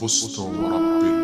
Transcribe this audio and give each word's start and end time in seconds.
فزت 0.00 0.38
ورب 0.38 1.23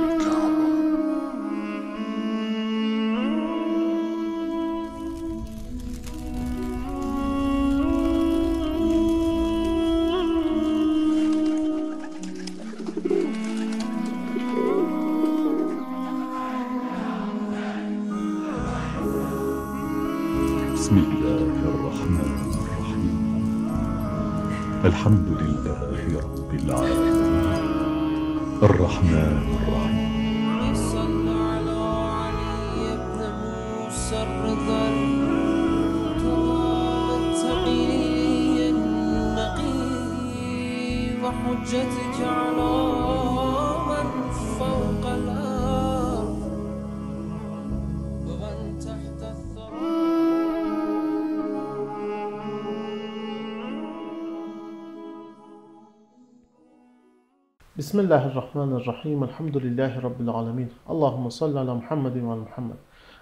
بسم 57.78 58.00
الله 58.00 58.28
الرحمن 58.28 58.74
الرحيم 58.74 59.24
الحمد 59.24 59.58
لله 59.58 60.00
رب 60.00 60.22
العالمين 60.22 60.70
اللهم 60.90 61.30
صل 61.30 61.58
على 61.58 61.74
محمد 61.76 62.16
и 62.16 62.20
على 62.22 62.42
محمد 62.48 62.78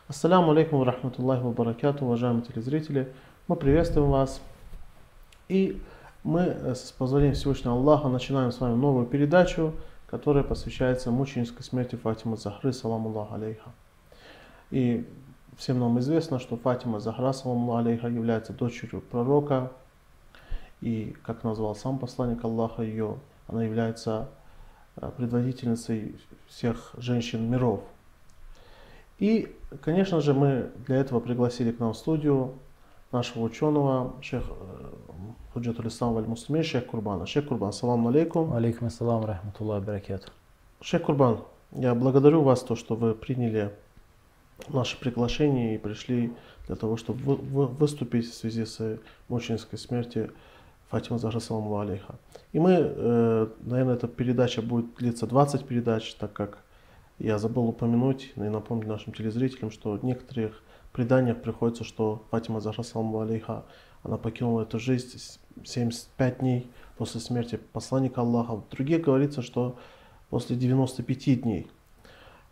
Ассаляму 0.08 0.52
алейкум 0.52 0.78
ва 0.78 0.86
рахматуллахи 0.86 1.42
ва 1.42 1.52
баракату, 1.52 2.06
уважаемые 2.06 2.44
телезрители. 2.44 3.12
Мы 3.48 3.56
приветствуем 3.56 4.12
вас. 4.12 4.42
И 5.50 5.82
мы, 6.24 6.42
э, 6.42 6.76
с 6.76 6.92
позволения 6.92 7.34
Всевышнего 7.34 7.74
Аллаха, 7.74 8.10
начинаем 8.10 8.52
с 8.52 8.60
вами 8.60 8.76
новую 8.76 9.08
передачу, 9.08 9.74
которая 10.06 10.44
посвящается 10.44 11.10
мученической 11.10 11.64
смерти 11.64 11.96
Фатимы 11.96 12.38
Захры, 12.38 12.74
саламу 12.74 13.10
Аллаху 13.10 13.34
алейха. 13.34 13.72
И 14.70 15.04
всем 15.58 15.80
нам 15.80 15.98
известно, 15.98 16.38
что 16.38 16.58
Фатима 16.58 17.00
Захра, 17.00 17.34
саламу 17.34 17.72
Аллаху 17.72 17.88
алейха, 17.88 18.08
является 18.08 18.54
дочерью 18.54 19.02
пророка. 19.02 19.72
И, 20.82 21.16
как 21.24 21.44
назвал 21.44 21.74
сам 21.74 21.98
посланник 21.98 22.44
Аллаха 22.44 22.84
ее, 22.84 23.18
она 23.48 23.64
является 23.64 24.30
э, 24.30 24.37
предводительницей 25.17 26.17
всех 26.49 26.95
женщин 26.99 27.51
миров. 27.51 27.81
И, 29.19 29.55
конечно 29.83 30.21
же, 30.21 30.35
мы 30.35 30.71
для 30.87 30.97
этого 30.97 31.21
пригласили 31.21 31.73
к 31.73 31.81
нам 31.81 31.93
в 31.93 31.97
студию 31.97 32.55
нашего 33.11 33.45
ученого, 33.45 34.15
шейх 34.23 34.45
Худжатуль 35.53 35.89
Ислам 35.89 36.15
Валь 36.15 36.27
Муслимин, 36.27 36.63
шейх 36.63 36.87
Курбана. 36.87 37.27
Шейх 37.27 37.49
Курбан, 37.49 37.73
салам 37.73 38.07
алейкум. 38.07 38.53
Алейкум 38.53 38.89
ассалам, 38.89 39.25
рахматуллах, 39.25 39.83
баракату. 39.83 40.31
Шейх 40.81 41.03
Курбан, 41.03 41.41
я 41.73 41.95
благодарю 41.95 42.43
вас, 42.43 42.63
то, 42.63 42.77
что 42.77 42.95
вы 42.95 43.15
приняли 43.15 43.75
наше 44.69 44.99
приглашение 44.99 45.75
и 45.75 45.79
пришли 45.79 46.33
для 46.67 46.77
того, 46.77 46.97
чтобы 46.97 47.21
вы- 47.25 47.37
вы- 47.37 47.67
выступить 47.67 48.31
в 48.31 48.35
связи 48.35 48.65
с 48.65 48.99
мученической 49.29 49.79
смертью 49.79 50.31
Фатима 50.91 51.19
Захра 51.19 51.41
саламу 51.41 51.79
алейха. 51.79 52.15
И 52.53 52.59
мы, 52.59 52.73
э, 52.73 53.47
наверное, 53.61 53.95
эта 53.95 54.09
передача 54.09 54.63
будет 54.63 54.95
длиться 54.97 55.27
20 55.27 55.67
передач, 55.67 56.15
так 56.15 56.33
как 56.33 56.59
я 57.19 57.39
забыл 57.39 57.69
упомянуть 57.69 58.33
и 58.37 58.41
напомнить 58.41 58.87
нашим 58.89 59.13
телезрителям, 59.13 59.71
что 59.71 59.93
в 59.93 60.05
некоторых 60.05 60.63
преданиях 60.93 61.43
приходится, 61.43 61.85
что 61.85 62.23
Фатима 62.31 62.61
Захра 62.61 62.83
саламу 62.83 63.21
алейха, 63.21 63.65
она 64.03 64.17
покинула 64.17 64.63
эту 64.63 64.79
жизнь 64.79 65.19
с- 65.19 65.39
75 65.65 66.39
дней 66.39 66.71
после 66.97 67.21
смерти 67.21 67.59
посланника 67.73 68.21
Аллаха. 68.21 68.57
В 68.57 68.69
других 68.71 69.03
говорится, 69.03 69.43
что 69.43 69.77
после 70.31 70.57
95 70.57 71.43
дней. 71.43 71.69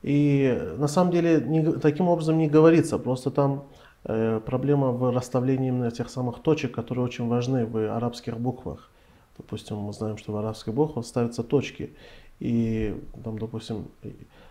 И 0.03 0.75
на 0.77 0.89
самом 0.89 1.11
деле 1.13 1.41
не 1.41 1.73
таким 1.73 2.09
образом 2.09 2.37
не 2.39 2.49
говорится, 2.49 2.99
просто 2.99 3.31
там 3.31 3.65
проблема 4.07 4.93
в 4.93 5.11
расставлении 5.13 5.69
именно 5.69 5.91
тех 5.91 6.09
самых 6.09 6.41
точек, 6.41 6.73
которые 6.73 7.05
очень 7.05 7.27
важны 7.27 7.67
в 7.67 7.95
арабских 7.95 8.39
буквах. 8.39 8.91
Допустим, 9.37 9.79
мы 9.79 9.93
знаем, 9.93 10.17
что 10.17 10.33
в 10.33 10.37
арабских 10.37 10.73
буквах 10.73 11.05
ставятся 11.05 11.43
точки. 11.43 11.95
И 12.39 12.95
там, 13.25 13.39
допустим, 13.39 13.89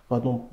в 0.10 0.14
одном 0.14 0.50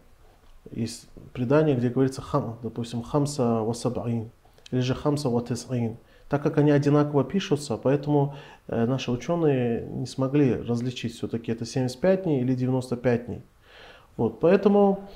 из 0.71 1.07
преданий, 1.33 1.75
где 1.75 1.89
говорится, 1.89 2.23
хам, 2.23 2.59
допустим, 2.63 3.03
хамса 3.03 3.61
васабаин, 3.63 4.31
или 4.71 4.81
же 4.81 4.95
хамса 4.95 5.29
ватисаин. 5.29 5.97
Так 6.29 6.43
как 6.43 6.57
они 6.57 6.71
одинаково 6.71 7.25
пишутся, 7.25 7.77
поэтому 7.77 8.35
э, 8.67 8.87
наши 8.87 9.11
ученые 9.11 9.87
не 9.87 10.07
смогли 10.07 10.55
различить, 10.55 11.15
все-таки 11.15 11.53
это 11.53 11.67
75 11.67 12.23
дней 12.23 12.41
или 12.41 12.55
95 12.55 13.27
дней. 13.27 13.43
Вот, 14.17 14.41
поэтому, 14.41 15.09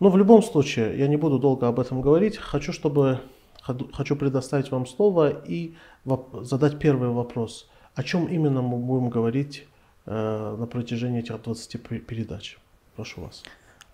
ну, 0.00 0.08
в 0.10 0.16
любом 0.16 0.42
случае, 0.42 0.98
я 0.98 1.06
не 1.08 1.16
буду 1.16 1.38
долго 1.38 1.68
об 1.68 1.78
этом 1.80 2.00
говорить. 2.02 2.36
Хочу, 2.36 2.72
чтобы, 2.72 3.18
ходу- 3.66 3.90
хочу 3.92 4.16
предоставить 4.16 4.70
вам 4.70 4.86
слово 4.86 5.28
и 5.30 5.74
воп- 6.06 6.44
задать 6.44 6.78
первый 6.78 7.08
вопрос. 7.10 7.68
О 7.94 8.02
чем 8.02 8.26
именно 8.26 8.62
мы 8.62 8.76
будем 8.78 9.08
говорить 9.10 9.66
э, 10.06 10.56
на 10.58 10.66
протяжении 10.66 11.20
этих 11.20 11.40
20 11.42 11.82
пе- 11.82 11.98
передач? 11.98 12.58
Прошу 12.96 13.20
вас. 13.22 13.42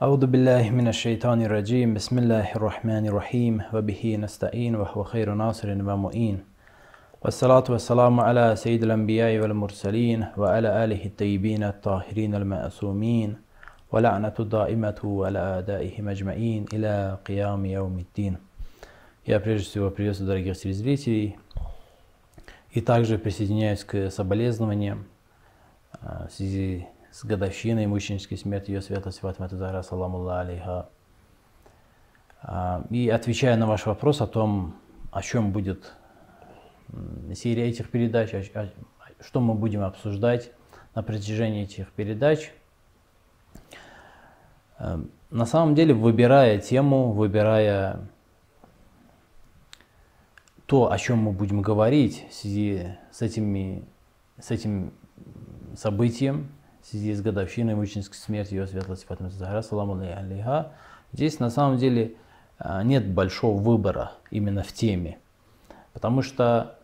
أعوذ 0.02 0.26
بالله 0.26 0.70
من 0.70 0.88
الشيطان 0.88 1.42
الرجيم 1.42 1.94
بسم 1.94 2.18
الله 2.18 2.52
الرحمن 2.56 3.06
الرحيم 3.06 3.62
وبه 3.74 4.16
نستعين 4.22 4.76
وهو 4.76 5.02
خير 5.02 5.34
ناصر 5.34 5.68
ومؤين 5.74 6.38
والصلاة 7.22 7.64
والسلام 7.68 8.20
على 8.20 8.54
سيد 8.56 8.82
الأنبياء 8.82 9.38
والمرسلين 9.42 10.26
وعلى 10.36 10.84
آله 10.84 11.02
الطيبين 11.06 11.62
الطاهرين 11.64 12.34
المعصومين 12.34 13.36
ولعنة 13.92 14.34
الدائمة 14.38 15.00
على 15.26 15.38
أعدائهم 15.38 16.08
أجمعين 16.08 16.66
إلى 16.72 17.18
قيام 17.26 17.66
يوم 17.66 17.98
الدين 17.98 18.36
Я 19.26 19.40
прежде 19.40 19.66
всего 19.68 19.90
приветствую 19.90 20.28
дорогих 20.28 20.56
телезрителей 20.58 21.38
и 22.70 22.80
также 22.80 23.18
присоединяюсь 23.18 23.84
к 23.84 24.10
соболезнованиям 24.10 25.06
а, 26.00 26.28
в 26.28 26.32
связи 26.32 26.86
с 27.12 27.24
годовщиной 27.24 27.86
мученической 27.86 28.38
смерти 28.38 28.70
ее 28.70 28.80
светлости 28.82 29.20
Фатиматы 29.20 29.56
Захра, 29.56 29.82
саламу 29.82 30.26
алейха. 30.28 30.88
А, 32.42 32.84
И 32.90 33.08
отвечая 33.08 33.56
на 33.56 33.66
ваш 33.66 33.86
вопрос 33.86 34.20
о 34.20 34.26
том, 34.26 34.74
о 35.10 35.22
чем 35.22 35.52
будет 35.52 35.92
м, 36.92 37.34
серия 37.34 37.68
этих 37.68 37.90
передач, 37.90 38.32
о- 38.34 38.60
о- 38.60 38.68
что 39.20 39.40
мы 39.40 39.54
будем 39.54 39.82
обсуждать 39.82 40.52
на 40.94 41.02
протяжении 41.02 41.64
этих 41.64 41.90
передач, 41.92 42.46
э, 42.46 42.50
на 45.29 45.45
самом 45.45 45.75
деле, 45.75 45.93
выбирая 45.93 46.59
тему, 46.59 47.11
выбирая 47.11 47.99
то, 50.65 50.91
о 50.91 50.97
чем 50.97 51.19
мы 51.19 51.31
будем 51.31 51.61
говорить 51.61 52.25
в 52.29 52.33
связи 52.33 52.97
с, 53.11 53.21
этими, 53.21 53.83
с 54.39 54.51
этим 54.51 54.93
событием, 55.75 56.51
в 56.81 56.87
связи 56.87 57.13
с 57.13 57.21
годовщиной 57.21 57.75
мученической 57.75 58.17
смерти 58.17 58.55
ее 58.55 58.67
светлости 58.67 59.05
Фатимы 59.05 59.29
Захара, 59.29 59.61
саламу 59.61 59.95
алейха, 59.95 60.73
здесь 61.11 61.39
на 61.39 61.49
самом 61.49 61.77
деле 61.77 62.15
а, 62.57 62.83
нет 62.83 63.07
большого 63.07 63.59
выбора 63.59 64.13
именно 64.31 64.63
в 64.63 64.73
теме. 64.73 65.17
Потому 65.93 66.21
что 66.21 66.77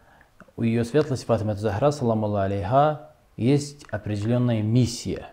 у 0.55 0.63
ее 0.63 0.83
светлости 0.85 1.25
Фатимы 1.25 1.55
Захара, 1.55 1.91
саламу 1.91 2.33
алейха, 2.35 3.11
есть 3.37 3.85
определенная 3.91 4.61
миссия. 4.61 5.29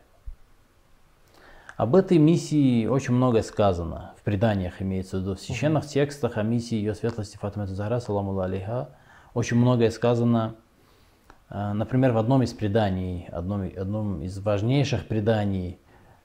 Об 1.76 1.94
этой 1.94 2.16
миссии 2.16 2.86
очень 2.86 3.12
многое 3.12 3.42
сказано. 3.42 4.14
В 4.18 4.22
преданиях 4.22 4.80
имеется 4.80 5.18
в 5.18 5.20
виду, 5.20 5.34
в 5.34 5.40
священных 5.40 5.86
текстах 5.86 6.38
о 6.38 6.42
миссии 6.42 6.74
ее 6.74 6.94
светлости 6.94 7.36
Фатимы 7.36 7.66
Захара, 7.66 8.00
саламу 8.00 8.38
алейха, 8.40 8.88
очень 9.34 9.58
многое 9.58 9.90
сказано 9.90 10.54
а, 11.50 11.74
Например, 11.74 12.12
в 12.12 12.16
одном 12.16 12.42
из 12.42 12.54
преданий, 12.54 13.26
одном, 13.30 13.70
одном 13.76 14.22
из 14.22 14.38
важнейших 14.38 15.06
преданий, 15.06 15.78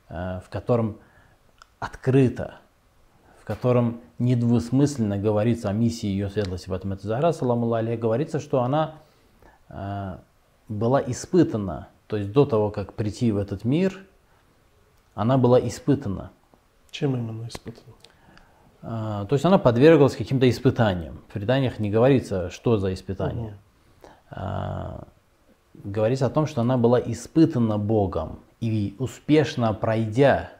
а, 0.07 0.39
в 0.39 0.49
котором 0.49 0.99
открыто, 1.79 2.55
в 3.41 3.43
котором 3.43 3.99
недвусмысленно 4.19 5.17
говорится 5.17 5.69
о 5.69 5.73
миссии 5.73 6.07
ее 6.07 6.29
светлости 6.29 6.69
Фатима 6.69 6.95
Захра, 6.95 7.33
саламу 7.33 7.73
алейха, 7.73 8.01
говорится, 8.01 8.39
что 8.39 8.61
она 8.63 8.95
а, 9.67 10.21
была 10.69 11.01
испытана, 11.01 11.89
то 12.07 12.15
есть 12.15 12.31
до 12.31 12.45
того, 12.45 12.71
как 12.71 12.93
прийти 12.93 13.33
в 13.33 13.37
этот 13.37 13.65
мир, 13.65 13.99
она 15.15 15.37
была 15.37 15.59
испытана. 15.59 16.31
Чем 16.91 17.15
именно 17.15 17.47
испытано? 17.47 17.95
а, 18.81 19.25
то 19.25 19.35
есть 19.35 19.45
она 19.45 19.57
подверглась 19.57 20.15
каким-то 20.15 20.49
испытаниям. 20.49 21.19
В 21.29 21.33
преданиях 21.33 21.79
не 21.79 21.89
говорится, 21.89 22.49
что 22.49 22.77
за 22.77 22.93
испытания. 22.93 23.57
А, 24.29 25.07
Говорится 25.73 26.25
о 26.25 26.29
том, 26.29 26.47
что 26.47 26.61
она 26.61 26.77
была 26.77 26.99
испытана 26.99 27.77
Богом 27.77 28.39
и 28.59 28.93
успешно 28.99 29.73
пройдя 29.73 30.51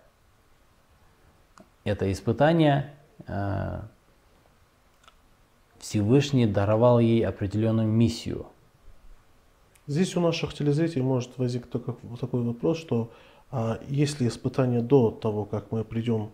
это 1.84 2.12
испытание, 2.12 2.94
а, 3.28 3.88
Всевышний 5.80 6.46
даровал 6.46 7.00
ей 7.00 7.26
определенную 7.26 7.88
миссию. 7.88 8.46
Здесь 9.88 10.16
у 10.16 10.22
наших 10.22 10.54
телезрителей 10.54 11.02
может 11.02 11.38
возникнуть 11.38 11.72
такой 12.20 12.44
вопрос, 12.44 12.78
что 12.78 13.12
а 13.52 13.80
есть 13.88 14.20
ли 14.20 14.28
испытания 14.28 14.82
до 14.82 15.12
того, 15.12 15.46
как 15.46 15.72
мы 15.72 15.84
придем 15.84 16.32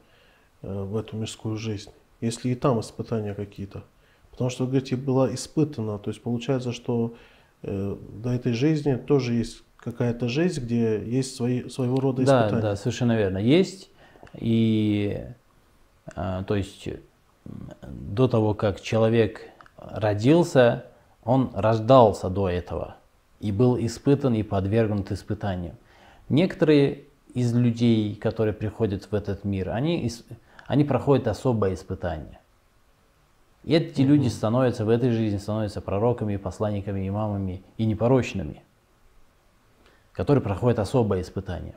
э, 0.62 0.84
в 0.84 0.96
эту 0.98 1.18
мирскую 1.18 1.58
жизнь? 1.58 1.92
Если 2.22 2.50
и 2.50 2.56
там 2.56 2.80
испытания 2.80 3.34
какие-то? 3.34 3.84
Потому 4.32 4.50
что, 4.50 4.66
вы 4.66 4.72
говорите, 4.72 4.96
была 4.96 5.34
испытана, 5.34 5.98
то 5.98 6.12
есть 6.12 6.22
получается, 6.22 6.72
что 6.72 7.16
э, 7.64 7.98
до 8.24 8.30
этой 8.30 8.54
жизни 8.54 8.96
тоже 8.96 9.34
есть 9.34 9.64
какая-то 9.78 10.28
жизнь, 10.28 10.62
где 10.62 11.04
есть 11.04 11.36
свои, 11.36 11.70
своего 11.70 12.00
рода 12.00 12.24
Да, 12.24 12.42
испытания. 12.42 12.62
да, 12.62 12.76
совершенно 12.76 13.18
верно. 13.18 13.38
Есть. 13.38 13.90
И 14.36 15.24
а, 16.16 16.44
то 16.44 16.56
есть 16.56 16.88
до 17.82 18.28
того, 18.28 18.54
как 18.54 18.82
человек 18.82 19.42
родился, 19.78 20.86
он 21.24 21.52
рождался 21.54 22.30
до 22.30 22.50
этого 22.50 22.98
и 23.40 23.52
был 23.52 23.78
испытан 23.78 24.34
и 24.34 24.44
подвергнут 24.44 25.12
испытанию. 25.12 25.76
Некоторые 26.30 27.04
из 27.34 27.54
людей, 27.54 28.16
которые 28.16 28.54
приходят 28.54 29.06
в 29.10 29.14
этот 29.14 29.44
мир, 29.44 29.70
они, 29.70 30.12
они 30.66 30.84
проходят 30.84 31.28
особое 31.28 31.74
испытание. 31.74 32.40
И 33.64 33.74
эти 33.74 34.02
люди 34.02 34.28
становятся 34.28 34.86
в 34.86 34.90
этой 34.90 35.12
жизни, 35.12 35.38
становятся 35.38 35.82
пророками, 35.82 36.38
посланниками, 36.38 37.08
имамами 37.08 37.64
и 37.78 37.86
непорочными, 37.86 38.64
которые 40.14 40.42
проходят 40.42 40.80
особое 40.80 41.22
испытание. 41.22 41.76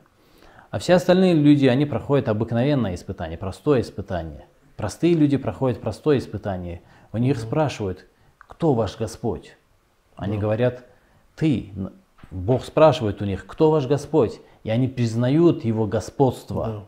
А 0.69 0.79
все 0.79 0.93
остальные 0.93 1.33
люди, 1.33 1.65
они 1.65 1.85
проходят 1.85 2.29
обыкновенное 2.29 2.95
испытание, 2.95 3.37
простое 3.37 3.81
испытание. 3.81 4.45
Простые 4.77 5.15
люди 5.15 5.35
проходят 5.35 5.81
простое 5.81 6.17
испытание. 6.17 6.81
У 7.11 7.17
них 7.17 7.37
спрашивают, 7.37 8.07
кто 8.37 8.73
ваш 8.73 8.97
Господь? 8.97 9.57
Они 10.15 10.37
говорят, 10.37 10.85
ты. 11.35 11.73
Бог 12.31 12.63
спрашивает 12.63 13.21
у 13.21 13.25
них, 13.25 13.45
кто 13.45 13.71
ваш 13.71 13.85
Господь? 13.87 14.39
И 14.63 14.69
они 14.69 14.87
признают 14.87 15.65
Его 15.65 15.85
господство, 15.85 16.65
Да. 16.65 16.83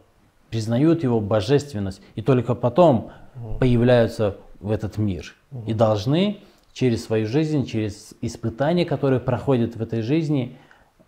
признают 0.50 1.04
Его 1.04 1.19
божественность. 1.19 2.01
И 2.16 2.22
только 2.22 2.56
потом 2.56 3.12
появляются 3.60 4.38
в 4.60 4.72
этот 4.72 4.98
мир. 4.98 5.36
И 5.68 5.74
должны 5.74 6.40
через 6.72 7.04
свою 7.04 7.28
жизнь, 7.28 7.66
через 7.66 8.13
испытания, 8.22 8.86
которые 8.86 9.19
проходят 9.19 9.75
в 9.75 9.81
этой 9.81 10.01
жизни, 10.01 10.57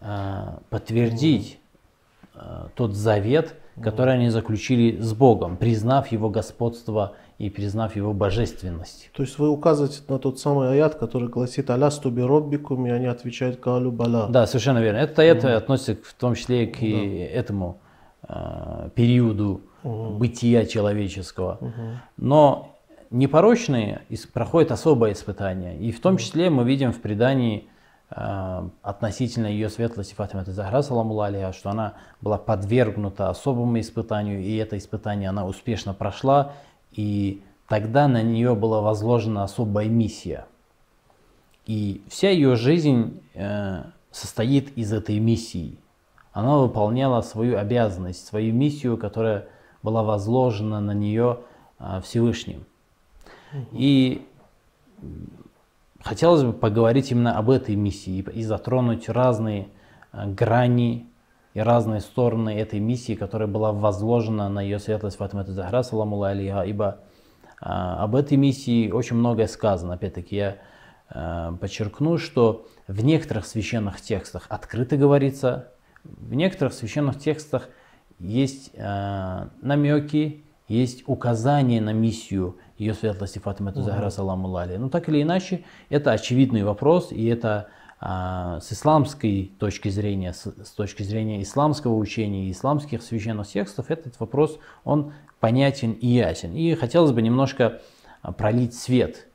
а, 0.02 0.60
подтвердить 0.70 1.60
тот 2.76 2.94
завет, 2.94 3.56
который 3.82 4.14
они 4.16 4.30
заключили 4.30 5.00
с 5.02 5.14
Богом, 5.14 5.58
признав 5.58 6.12
Его 6.12 6.30
господство 6.30 7.14
и 7.38 7.50
признав 7.50 7.96
Его 7.96 8.14
божественность. 8.14 9.10
То 9.14 9.24
есть 9.24 9.38
вы 9.38 9.50
указываете 9.50 10.02
на 10.08 10.20
тот 10.20 10.40
самый 10.40 10.72
аят, 10.72 10.96
который 10.96 11.28
гласит 11.28 11.70
«Алясту 11.70 12.10
би 12.10 12.22
роббикум», 12.22 12.86
и 12.88 12.90
они 12.90 13.08
отвечают 13.08 13.60
«Калю 13.60 13.92
бала». 13.92 14.28
Да, 14.30 14.48
совершенно 14.48 14.80
верно. 14.80 14.98
Этот 14.98 15.20
аят 15.20 15.44
относится 15.44 15.98
в 16.02 16.14
том 16.14 16.36
числе 16.36 16.66
и 16.66 16.68
к 16.68 16.82
и 16.82 17.18
этому 17.18 17.82
а, 18.24 18.90
периоду 18.96 19.62
бытия 19.84 20.66
человеческого. 20.66 21.60
Но 22.18 22.76
непорочные 23.12 24.02
проходят 24.34 24.72
особое 24.72 25.14
испытание. 25.14 25.78
И 25.78 25.92
в 25.92 26.02
том 26.02 26.18
числе 26.18 26.50
мы 26.50 26.64
видим 26.64 26.92
в 26.92 27.02
предании 27.02 27.68
относительно 28.10 29.48
ее 29.48 29.70
светлости 29.70 30.14
Фатима 30.14 30.44
Захра, 30.46 30.82
саламу 30.82 31.20
алейха, 31.20 31.54
что 31.54 31.72
она 31.72 31.96
была 32.22 32.38
подвергнута 32.38 33.30
особому 33.30 33.80
испытанию, 33.80 34.42
и 34.42 34.56
это 34.58 34.78
испытание 34.78 35.30
она 35.30 35.46
успешно 35.46 35.94
прошла, 35.94 36.54
и 36.92 37.42
тогда 37.68 38.08
на 38.08 38.22
нее 38.22 38.56
была 38.56 38.82
возложена 38.82 39.44
особая 39.44 39.88
миссия. 39.88 40.46
И 41.66 42.04
вся 42.08 42.30
ее 42.30 42.56
жизнь 42.56 43.22
э, 43.34 43.84
состоит 44.12 44.78
из 44.78 44.94
этой 44.94 45.18
миссии. 45.18 45.78
Она 46.32 46.58
выполняла 46.58 47.22
свою 47.22 47.58
обязанность, 47.58 48.28
свою 48.28 48.54
миссию, 48.54 48.98
которая 48.98 49.48
была 49.82 50.04
возложена 50.04 50.80
на 50.80 50.94
нее 50.94 51.40
э, 51.80 52.02
Всевышним. 52.04 52.66
И 53.72 54.28
хотелось 56.06 56.44
бы 56.44 56.54
поговорить 56.54 57.12
именно 57.12 57.36
об 57.36 57.50
этой 57.50 57.76
миссии 57.76 58.20
и, 58.20 58.44
затронуть 58.44 59.10
разные 59.10 59.70
э, 60.14 60.28
грани 60.28 61.08
и 61.56 61.60
разные 61.60 62.00
стороны 62.00 62.52
этой 62.52 62.80
миссии, 62.80 63.16
которая 63.16 63.48
была 63.48 63.72
возложена 63.72 64.48
на 64.48 64.62
ее 64.62 64.78
светлость 64.78 65.18
Фатима 65.18 65.44
Захра, 65.46 65.82
саламу 65.82 66.22
алейха, 66.22 66.62
ибо 66.62 67.00
а, 67.62 68.04
об 68.04 68.16
этой 68.18 68.38
миссии 68.38 68.92
очень 68.92 69.16
многое 69.16 69.48
сказано. 69.48 69.94
Опять-таки 69.94 70.36
я 70.36 70.58
а, 71.10 71.54
подчеркну, 71.54 72.18
что 72.18 72.68
в 72.88 73.04
некоторых 73.06 73.46
священных 73.46 74.02
текстах 74.02 74.48
открыто 74.50 74.98
говорится, 74.98 75.72
в 76.04 76.34
некоторых 76.34 76.74
священных 76.74 77.18
текстах 77.18 77.70
есть 78.20 78.72
намеки, 78.78 80.44
есть 80.68 81.04
указания 81.08 81.82
на 81.82 81.94
миссию 81.94 82.58
ее 82.78 82.94
светлости 82.94 83.40
Фатима 83.40 83.72
Захра, 83.74 84.10
саламу 84.10 84.56
алейха. 84.56 84.82
Но 84.82 84.90
так 84.90 85.08
или 85.10 85.22
иначе, 85.22 85.64
это 85.90 86.12
очевидный 86.12 86.64
вопрос, 86.64 87.12
и 87.12 87.26
это 87.26 87.68
а, 88.00 88.60
с 88.60 88.74
исламской 88.74 89.52
точки 89.58 89.90
зрения, 89.90 90.34
с, 90.34 90.46
с 90.46 90.72
точки 90.72 91.04
зрения 91.04 91.42
исламского 91.42 91.96
учения 91.96 92.48
и 92.48 92.52
исламских 92.52 93.02
священных 93.02 93.48
текстов, 93.48 93.90
этот 93.90 94.20
вопрос, 94.20 94.60
он 94.84 95.14
понятен 95.40 95.94
и 95.94 96.08
ясен. 96.08 96.54
И 96.54 96.76
хотелось 96.76 97.14
бы 97.14 97.22
немножко 97.22 97.82
а, 98.22 98.34
пролить 98.34 98.76
свет 98.76 99.28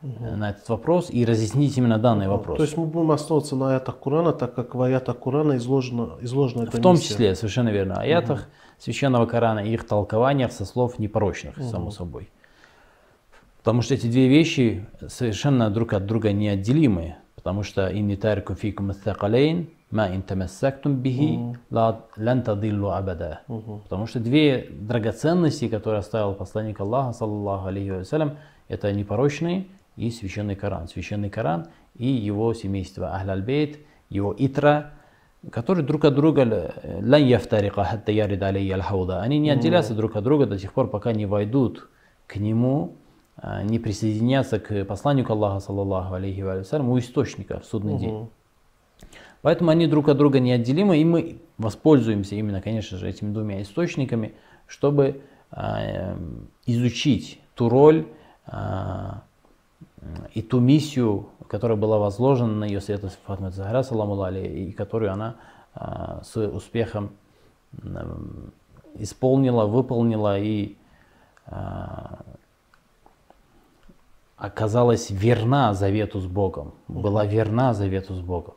э, 0.00 0.34
на 0.34 0.50
этот 0.50 0.66
вопрос 0.70 1.10
и 1.10 1.26
разъяснить 1.26 1.76
именно 1.76 1.98
данный 1.98 2.28
вопрос. 2.28 2.56
То 2.56 2.62
есть 2.62 2.76
мы 2.76 2.86
будем 2.86 3.10
основываться 3.10 3.54
на 3.54 3.72
аятах 3.72 3.98
Корана, 3.98 4.32
так 4.32 4.54
как 4.54 4.74
в 4.74 4.80
аятах 4.80 5.18
Корана 5.18 5.56
изложено, 5.58 6.16
изложена 6.20 6.62
эта 6.62 6.78
в 6.78 6.80
том 6.80 6.94
миссия. 6.94 7.08
числе, 7.08 7.34
совершенно 7.34 7.68
верно, 7.68 8.00
аятах 8.00 8.48
священного 8.78 9.26
Корана 9.26 9.60
и 9.60 9.72
их 9.74 9.86
толкованиях 9.86 10.52
со 10.52 10.64
слов 10.64 10.98
непорочных, 10.98 11.56
само 11.58 11.90
собой. 11.90 12.30
Потому 13.66 13.82
что 13.82 13.94
эти 13.94 14.06
две 14.06 14.28
вещи 14.28 14.86
совершенно 15.08 15.70
друг 15.70 15.92
от 15.92 16.06
друга 16.06 16.30
неотделимые. 16.30 17.16
Потому 17.34 17.64
что 17.64 17.88
«Инни 17.92 18.14
тарику 18.14 18.54
фикум 18.54 18.90
аттакалейн, 18.90 19.68
ма 19.90 20.06
ин 20.14 20.22
тамассактум 20.22 20.94
бихи, 20.94 21.40
ла- 21.70 22.04
лан 22.16 22.44
тадиллу 22.44 22.90
абада». 22.90 23.40
Потому 23.82 24.06
что 24.06 24.20
две 24.20 24.68
драгоценности, 24.70 25.66
которые 25.66 25.98
оставил 25.98 26.34
посланник 26.34 26.78
Аллаха, 26.78 27.12
саллаллаху 27.12 27.66
алейхи 27.66 27.90
вассалям, 27.90 28.36
это 28.68 28.92
непорочный 28.92 29.68
и 29.96 30.12
священный 30.12 30.54
Коран. 30.54 30.86
Священный 30.86 31.28
Коран 31.28 31.66
и 31.96 32.06
его 32.06 32.54
семейство 32.54 33.16
Ахляль-Бейт, 33.16 33.80
его 34.10 34.32
Итра, 34.38 34.92
которые 35.50 35.84
друг 35.84 36.04
от 36.04 36.14
друга 36.14 36.42
э, 36.44 37.00
«лан 37.02 37.24
яфтарика 37.24 37.82
хатта 37.82 38.12
ярид 38.12 38.44
алейя 38.44 38.74
аль-хауда». 38.74 39.22
Они 39.22 39.40
не 39.40 39.50
отделятся 39.50 39.94
друг 39.94 40.14
от 40.14 40.22
друга 40.22 40.46
до 40.46 40.56
тех 40.56 40.72
пор, 40.72 40.88
пока 40.88 41.12
не 41.12 41.26
войдут 41.26 41.88
к 42.28 42.36
нему, 42.36 42.98
не 43.64 43.78
присоединятся 43.78 44.58
к 44.58 44.84
посланнику 44.84 45.32
Аллаха, 45.32 45.60
саллаллаху 45.60 46.14
алейхи 46.14 46.40
вассалям, 46.40 46.88
у 46.88 46.98
источника 46.98 47.60
в 47.60 47.66
судный 47.66 47.98
день. 47.98 48.28
Поэтому 49.42 49.70
они 49.70 49.86
друг 49.86 50.08
от 50.08 50.16
друга 50.16 50.40
неотделимы, 50.40 50.98
и 50.98 51.04
мы 51.04 51.38
воспользуемся 51.58 52.34
именно, 52.34 52.60
конечно 52.60 52.98
же, 52.98 53.08
этими 53.08 53.32
двумя 53.32 53.62
источниками, 53.62 54.34
чтобы 54.66 55.22
а, 55.50 55.80
эм, 55.82 56.48
изучить 56.66 57.40
ту 57.54 57.68
роль 57.68 58.08
а, 58.46 59.22
и 60.34 60.42
ту 60.42 60.60
миссию, 60.60 61.28
которая 61.48 61.76
была 61.76 61.98
возложена 61.98 62.52
на 62.52 62.64
ее 62.64 62.80
светлость 62.80 63.18
Фатима 63.24 63.50
Захара, 63.50 63.82
и 64.32 64.72
которую 64.72 65.12
она 65.12 65.36
а, 65.74 66.22
с 66.24 66.36
успехом 66.36 67.12
м, 67.82 68.52
исполнила, 68.94 69.66
выполнила 69.66 70.38
и 70.38 70.76
а, 71.46 72.18
оказалась 74.36 75.10
верна 75.10 75.72
завету 75.74 76.20
с 76.20 76.26
Богом, 76.26 76.74
была 76.88 77.24
верна 77.24 77.74
завету 77.74 78.14
с 78.14 78.20
Богом. 78.20 78.54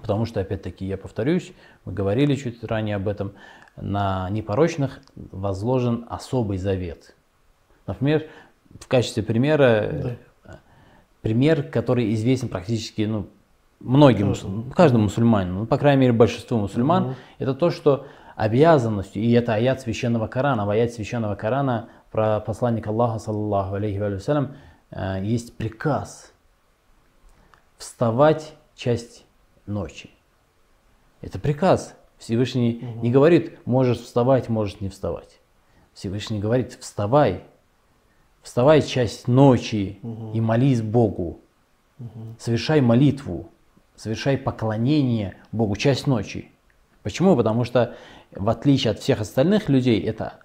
Потому 0.00 0.26
что, 0.26 0.40
опять-таки, 0.40 0.84
я 0.84 0.96
повторюсь, 0.96 1.52
мы 1.84 1.92
говорили 1.92 2.34
чуть 2.34 2.62
ранее 2.64 2.96
об 2.96 3.08
этом, 3.08 3.32
на 3.76 4.28
непорочных 4.30 5.00
возложен 5.14 6.04
особый 6.08 6.58
завет. 6.58 7.14
Например, 7.86 8.26
в 8.78 8.86
качестве 8.86 9.22
примера, 9.22 9.64
э, 9.64 10.16
пример, 11.22 11.62
который 11.62 12.12
известен 12.14 12.48
практически 12.48 13.02
ну, 13.02 13.28
многим, 13.80 14.28
мусуль- 14.28 14.70
каждому 14.74 15.04
мусульманину, 15.04 15.60
ну, 15.60 15.66
по 15.66 15.78
крайней 15.78 16.02
мере, 16.02 16.12
большинству 16.12 16.58
мусульман, 16.58 17.14
это 17.38 17.54
то, 17.54 17.70
что 17.70 18.06
обязанностью, 18.36 19.22
и 19.22 19.30
это 19.32 19.54
аят 19.54 19.80
священного 19.80 20.26
Корана, 20.26 20.66
в 20.66 20.70
аят 20.70 20.92
священного 20.92 21.34
Корана 21.34 21.88
про 22.10 22.40
посланника 22.40 22.90
Аллаха, 22.90 23.18
саллаллаху 23.18 23.76
алейхи 23.76 23.98
ва 23.98 24.18
салям, 24.18 24.44
э, 24.44 24.71
есть 25.22 25.56
приказ 25.56 26.32
вставать 27.78 28.54
часть 28.74 29.24
ночи. 29.66 30.10
Это 31.20 31.38
приказ. 31.38 31.94
Всевышний 32.18 32.80
не 33.02 33.10
говорит, 33.10 33.58
можешь 33.66 33.98
вставать, 33.98 34.48
можешь 34.48 34.80
не 34.80 34.88
вставать. 34.88 35.40
Всевышний 35.92 36.38
говорит, 36.38 36.78
вставай, 36.80 37.44
вставай 38.42 38.82
часть 38.82 39.28
ночи 39.28 39.98
и 40.34 40.40
молись 40.40 40.82
Богу. 40.82 41.40
Совершай 42.38 42.80
молитву, 42.80 43.50
совершай 43.96 44.38
поклонение 44.38 45.36
Богу 45.52 45.76
часть 45.76 46.06
ночи. 46.06 46.50
Почему? 47.02 47.36
Потому 47.36 47.64
что 47.64 47.94
в 48.30 48.48
отличие 48.48 48.92
от 48.92 49.00
всех 49.00 49.20
остальных 49.20 49.68
людей, 49.68 50.00
это, 50.00 50.40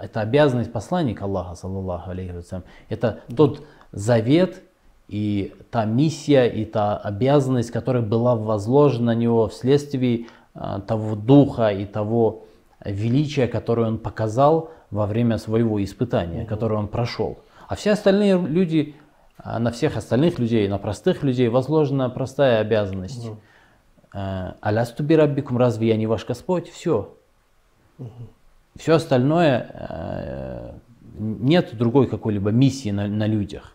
это 0.00 0.20
обязанность 0.20 0.72
посланника 0.72 1.24
Аллаха, 1.24 1.54
саллаллаху 1.54 2.10
алейхи 2.10 2.32
вассалям. 2.32 2.64
Это 2.88 3.20
тот 3.34 3.64
завет 3.92 4.62
и 5.08 5.54
та 5.70 5.84
миссия, 5.84 6.46
и 6.46 6.64
та 6.64 6.96
обязанность, 6.96 7.70
которая 7.70 8.02
была 8.02 8.34
возложена 8.34 9.06
на 9.06 9.14
него 9.14 9.48
вследствие 9.48 10.26
а, 10.54 10.80
того 10.80 11.16
духа 11.16 11.68
и 11.68 11.84
того 11.84 12.44
величия, 12.84 13.46
которое 13.46 13.88
он 13.88 13.98
показал 13.98 14.70
во 14.90 15.06
время 15.06 15.38
своего 15.38 15.82
испытания, 15.84 16.46
которое 16.46 16.76
он 16.76 16.88
прошел. 16.88 17.38
А 17.68 17.76
все 17.76 17.92
остальные 17.92 18.38
люди, 18.38 18.96
а, 19.36 19.58
на 19.58 19.70
всех 19.70 19.96
остальных 19.96 20.38
людей, 20.38 20.66
на 20.66 20.78
простых 20.78 21.22
людей 21.22 21.48
возложена 21.48 22.08
простая 22.10 22.60
обязанность. 22.60 23.30
Э, 24.14 24.52
Алясту 24.60 25.02
бираббикум, 25.02 25.56
разве 25.56 25.88
я 25.88 25.96
не 25.96 26.06
ваш 26.06 26.26
Господь? 26.26 26.68
Все. 26.68 27.14
Все 28.76 28.94
остальное, 28.94 30.80
нет 31.18 31.76
другой 31.76 32.08
какой-либо 32.08 32.50
миссии 32.50 32.90
на, 32.90 33.06
на 33.06 33.26
людях. 33.26 33.74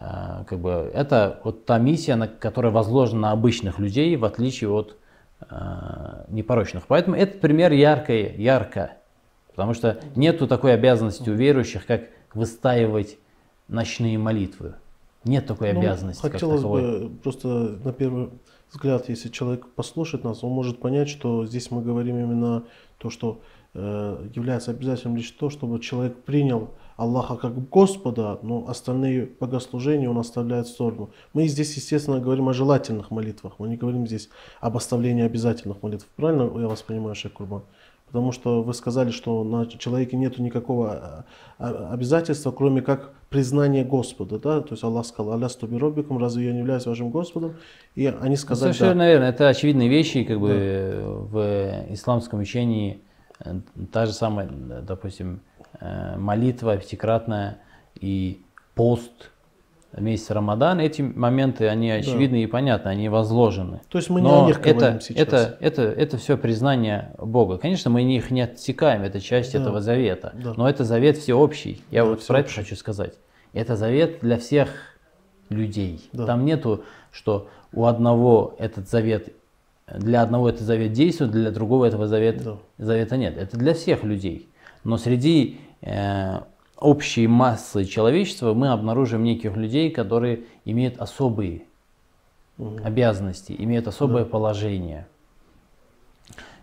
Э, 0.00 0.44
Как 0.46 0.58
бы 0.58 0.90
это 0.94 1.40
вот 1.44 1.66
та 1.66 1.78
миссия, 1.78 2.16
на, 2.16 2.26
которая 2.26 2.72
возложена 2.72 3.20
на 3.20 3.30
обычных 3.32 3.78
людей, 3.78 4.16
в 4.16 4.24
отличие 4.24 4.70
от 4.70 4.96
э, 5.48 6.24
непорочных. 6.28 6.86
Поэтому 6.86 7.16
этот 7.16 7.40
пример 7.40 7.72
яркий, 7.72 8.34
ярко, 8.36 8.92
потому 9.48 9.74
что 9.74 10.00
нету 10.16 10.46
такой 10.48 10.72
обязанности 10.72 11.28
у 11.28 11.34
верующих, 11.34 11.84
как 11.86 12.04
выстаивать 12.32 13.18
ночные 13.68 14.16
молитвы. 14.18 14.74
Нет 15.24 15.46
такой 15.46 15.72
Ну, 15.74 15.80
обязанности. 15.80 16.22
Хотелось 16.22 16.62
бы 16.62 17.10
просто 17.22 17.48
на 17.84 17.92
первый 17.92 18.30
взгляд, 18.70 19.08
если 19.10 19.28
человек 19.28 19.66
послушает 19.66 20.24
нас, 20.24 20.42
он 20.42 20.52
может 20.52 20.80
понять, 20.80 21.10
что 21.10 21.44
здесь 21.44 21.70
мы 21.70 21.82
говорим 21.82 22.16
именно 22.16 22.62
то, 22.96 23.10
что 23.10 23.42
э, 23.74 24.26
является 24.34 24.70
обязательным 24.70 25.18
лишь 25.18 25.30
то, 25.32 25.50
чтобы 25.50 25.78
человек 25.80 26.16
принял 26.22 26.70
Аллаха 27.00 27.36
как 27.36 27.70
Господа, 27.70 28.38
но 28.42 28.66
остальные 28.68 29.30
богослужения 29.40 30.10
он 30.10 30.18
оставляет 30.18 30.66
в 30.66 30.70
сторону. 30.70 31.10
Мы 31.32 31.48
здесь, 31.48 31.74
естественно, 31.74 32.20
говорим 32.20 32.48
о 32.50 32.52
желательных 32.52 33.10
молитвах, 33.10 33.54
мы 33.58 33.68
не 33.68 33.78
говорим 33.78 34.06
здесь 34.06 34.28
об 34.60 34.76
оставлении 34.76 35.24
обязательных 35.24 35.82
молитв. 35.82 36.06
Правильно 36.16 36.42
я 36.60 36.68
вас 36.68 36.82
понимаю, 36.82 37.14
Шейх 37.14 37.32
Курбан? 37.32 37.62
Потому 38.06 38.32
что 38.32 38.62
вы 38.62 38.74
сказали, 38.74 39.12
что 39.12 39.44
на 39.44 39.66
человеке 39.66 40.16
нет 40.16 40.38
никакого 40.38 41.24
а, 41.58 41.90
обязательства, 41.92 42.50
кроме 42.50 42.82
как 42.82 43.14
признание 43.30 43.84
Господа. 43.84 44.38
Да? 44.38 44.60
То 44.60 44.72
есть 44.72 44.84
Аллах 44.84 45.06
сказал, 45.06 45.32
«Аля 45.34 45.48
стубиробикум, 45.48 46.18
разве 46.18 46.46
я 46.46 46.52
не 46.52 46.58
являюсь 46.58 46.84
вашим 46.84 47.10
Господом?» 47.10 47.54
И 47.94 48.06
они 48.06 48.30
Ну, 48.30 48.36
сказали, 48.36 48.72
Совершенно 48.72 49.04
да. 49.04 49.08
верно. 49.08 49.24
Это 49.24 49.48
очевидные 49.48 49.88
вещи, 49.88 50.24
как 50.24 50.38
бы 50.38 51.00
в 51.30 51.86
исламском 51.94 52.40
учении 52.40 52.94
э, 52.94 53.09
та 53.92 54.06
же 54.06 54.12
самая, 54.12 54.48
э, 54.48 54.82
допустим, 54.82 55.40
э, 55.80 56.16
молитва 56.16 56.76
пятикратная 56.76 57.58
и 58.00 58.42
пост 58.74 59.30
месяц 59.96 60.30
Рамадан, 60.30 60.78
эти 60.80 61.02
моменты, 61.02 61.66
они 61.68 61.90
очевидны 61.90 62.42
и 62.42 62.46
понятны, 62.46 62.90
они 62.90 63.08
возложены. 63.08 63.80
То 63.88 63.98
есть 63.98 64.08
мы 64.08 64.20
не 64.20 64.28
Но 64.28 64.44
о 64.44 64.46
них 64.46 64.60
это, 64.60 64.78
говорим 64.78 65.00
сейчас. 65.00 65.16
это, 65.16 65.56
это, 65.60 65.82
это 65.82 66.16
все 66.16 66.36
признание 66.38 67.12
Бога. 67.18 67.58
Конечно, 67.58 67.90
мы 67.90 68.02
их 68.02 68.30
не 68.30 68.42
отсекаем, 68.42 69.02
это 69.02 69.20
часть 69.20 69.52
Да. 69.52 69.60
этого 69.60 69.80
завета. 69.80 70.32
Да. 70.34 70.54
Но 70.56 70.68
это 70.68 70.84
завет 70.84 71.16
всеобщий. 71.18 71.82
Я 71.90 72.04
Да, 72.04 72.10
вот 72.10 72.24
про 72.26 72.38
это 72.40 72.48
всеобщий. 72.48 72.70
хочу 72.70 72.76
сказать. 72.78 73.14
Это 73.52 73.74
завет 73.74 74.20
для 74.20 74.38
всех 74.38 74.68
людей. 75.48 76.08
Да. 76.12 76.24
Там 76.24 76.44
нету, 76.44 76.84
что 77.10 77.48
у 77.72 77.86
одного 77.86 78.54
этот 78.58 78.88
завет, 78.88 79.34
для 79.98 80.22
одного 80.22 80.48
этот 80.48 80.62
завет 80.62 80.92
действует, 80.92 81.32
для 81.32 81.50
другого 81.50 81.84
этого 81.86 82.06
завета, 82.06 82.44
Да. 82.44 82.84
завета 82.84 83.16
нет. 83.16 83.36
Это 83.36 83.56
для 83.56 83.74
всех 83.74 84.04
людей. 84.04 84.48
Но 84.84 84.96
среди 84.96 85.58
э, 85.82 86.40
общей 86.76 87.26
массы 87.26 87.84
человечества 87.84 88.54
мы 88.54 88.68
обнаружим 88.68 89.22
неких 89.24 89.56
людей, 89.56 89.90
которые 89.90 90.40
имеют 90.64 90.98
особые 90.98 91.62
обязанности, 92.84 93.54
имеют 93.58 93.88
особое 93.88 94.24
положение. 94.24 95.06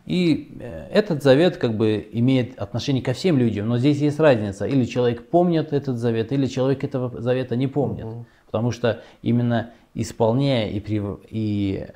И 0.06 0.56
э, 0.60 0.88
этот 0.92 1.22
завет 1.22 1.58
как 1.58 1.76
бы 1.76 2.08
имеет 2.14 2.58
отношение 2.58 3.04
ко 3.04 3.14
всем 3.14 3.38
людям, 3.38 3.68
но 3.68 3.78
здесь 3.78 3.98
есть 3.98 4.20
разница. 4.20 4.66
Или 4.66 4.86
человек 4.86 5.30
помнит 5.30 5.74
этот 5.74 5.98
завет, 5.98 6.32
или 6.32 6.46
человек 6.46 6.84
этого 6.84 7.20
завета 7.22 7.56
не 7.58 7.68
помнит. 7.68 8.06
Потому 8.46 8.72
что 8.72 9.02
именно 9.22 9.72
исполняя 9.94 10.70
и, 10.70 10.80
прив- 10.80 11.20
и 11.30 11.88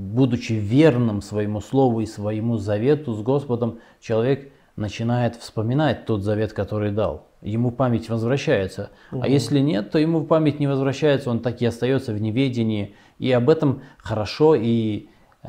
будучи 0.00 0.54
верным 0.54 1.20
своему 1.20 1.60
слову 1.60 2.00
и 2.00 2.06
своему 2.06 2.56
завету 2.56 3.12
с 3.12 3.22
Господом, 3.22 3.80
человек 4.00 4.52
начинает 4.76 5.36
вспоминать 5.36 6.06
тот 6.06 6.22
завет, 6.22 6.52
который 6.52 6.90
дал. 6.90 7.26
Ему 7.42 7.70
память 7.70 8.08
возвращается. 8.08 8.90
А 9.10 9.28
если 9.28 9.60
нет, 9.60 9.90
то 9.90 9.98
ему 9.98 10.24
память 10.24 10.58
не 10.58 10.66
возвращается, 10.66 11.30
он 11.30 11.40
так 11.40 11.60
и 11.60 11.66
остается 11.66 12.12
в 12.12 12.20
неведении. 12.20 12.94
И 13.18 13.30
об 13.30 13.50
этом 13.50 13.82
хорошо 13.98 14.54
и 14.54 15.08
э, 15.42 15.48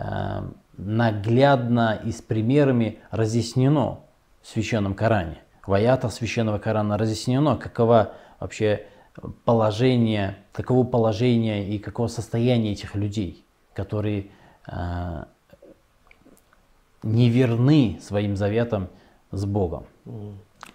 наглядно 0.78 2.00
и 2.04 2.12
с 2.12 2.22
примерами 2.22 3.00
разъяснено 3.10 4.00
в 4.42 4.48
Священном 4.48 4.96
Коране. 4.96 5.38
В 5.66 5.74
аятах 5.74 6.12
Священного 6.12 6.60
Корана 6.60 6.98
разъяснено, 6.98 7.56
какова 7.56 8.14
вообще 8.40 8.86
положение, 9.46 10.38
каково 10.52 10.84
положение 10.84 11.70
и 11.70 11.80
каково 11.80 12.08
состояние 12.08 12.74
этих 12.74 12.96
людей, 12.96 13.46
которые 13.74 14.32
не 17.04 17.30
верны 17.30 18.00
своим 18.02 18.36
заветам 18.36 18.90
с 19.32 19.46
Богом. 19.46 19.86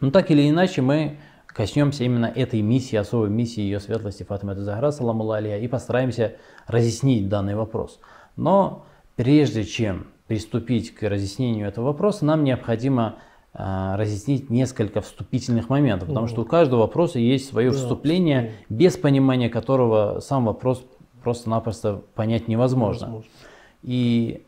Ну 0.00 0.10
так 0.10 0.30
или 0.30 0.48
иначе 0.48 0.82
мы 0.82 1.18
коснемся 1.46 2.04
именно 2.04 2.26
этой 2.26 2.60
миссии, 2.60 2.96
особой 2.96 3.30
миссии 3.30 3.60
ее 3.60 3.80
светлости 3.80 4.24
Фатима 4.24 4.54
Захара, 4.54 4.90
саламу 4.90 5.30
алейха, 5.30 5.58
и 5.58 5.68
постараемся 5.68 6.36
разъяснить 6.66 7.28
данный 7.28 7.54
вопрос. 7.54 7.98
Но 8.36 8.84
прежде 9.14 9.64
чем 9.64 10.08
приступить 10.26 10.94
к 10.94 11.08
разъяснению 11.08 11.66
этого 11.68 11.86
вопроса, 11.86 12.26
нам 12.26 12.44
необходимо 12.44 13.16
а, 13.54 13.96
разъяснить 13.96 14.50
несколько 14.50 15.00
вступительных 15.00 15.70
моментов, 15.70 16.08
потому 16.08 16.26
что 16.26 16.42
у 16.42 16.44
каждого 16.44 16.80
вопроса 16.80 17.18
есть 17.18 17.48
свое 17.48 17.70
Да, 17.70 17.76
вступление, 17.76 18.52
без 18.68 18.98
понимания 18.98 19.48
которого 19.48 20.20
сам 20.20 20.44
вопрос 20.44 20.84
просто-напросто 21.22 22.02
понять 22.14 22.48
невозможно. 22.48 23.06
Возможно. 23.06 23.30
И 23.82 24.42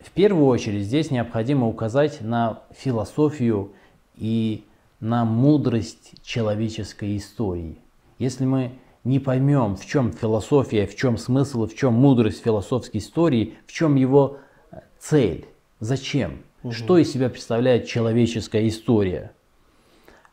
в 0.00 0.10
первую 0.10 0.46
очередь 0.46 0.84
здесь 0.84 1.10
необходимо 1.10 1.68
указать 1.68 2.20
на 2.20 2.60
философию 2.76 3.72
и 4.16 4.64
на 5.00 5.24
мудрость 5.24 6.14
человеческой 6.22 7.16
истории. 7.16 7.78
Если 8.18 8.44
мы 8.44 8.72
не 9.04 9.18
поймем, 9.18 9.76
в 9.76 9.84
чем 9.84 10.12
философия, 10.12 10.86
в 10.86 10.94
чем 10.94 11.18
смысл, 11.18 11.66
в 11.66 11.74
чем 11.74 11.94
мудрость 11.94 12.42
философской 12.42 12.98
истории, 12.98 13.54
в 13.66 13.72
чем 13.72 13.96
его 13.96 14.38
э, 14.70 14.78
цель, 14.98 15.46
зачем, 15.80 16.38
что 16.70 16.98
из 16.98 17.12
себя 17.12 17.28
представляет 17.28 17.86
человеческая 17.88 18.68
история, 18.68 19.32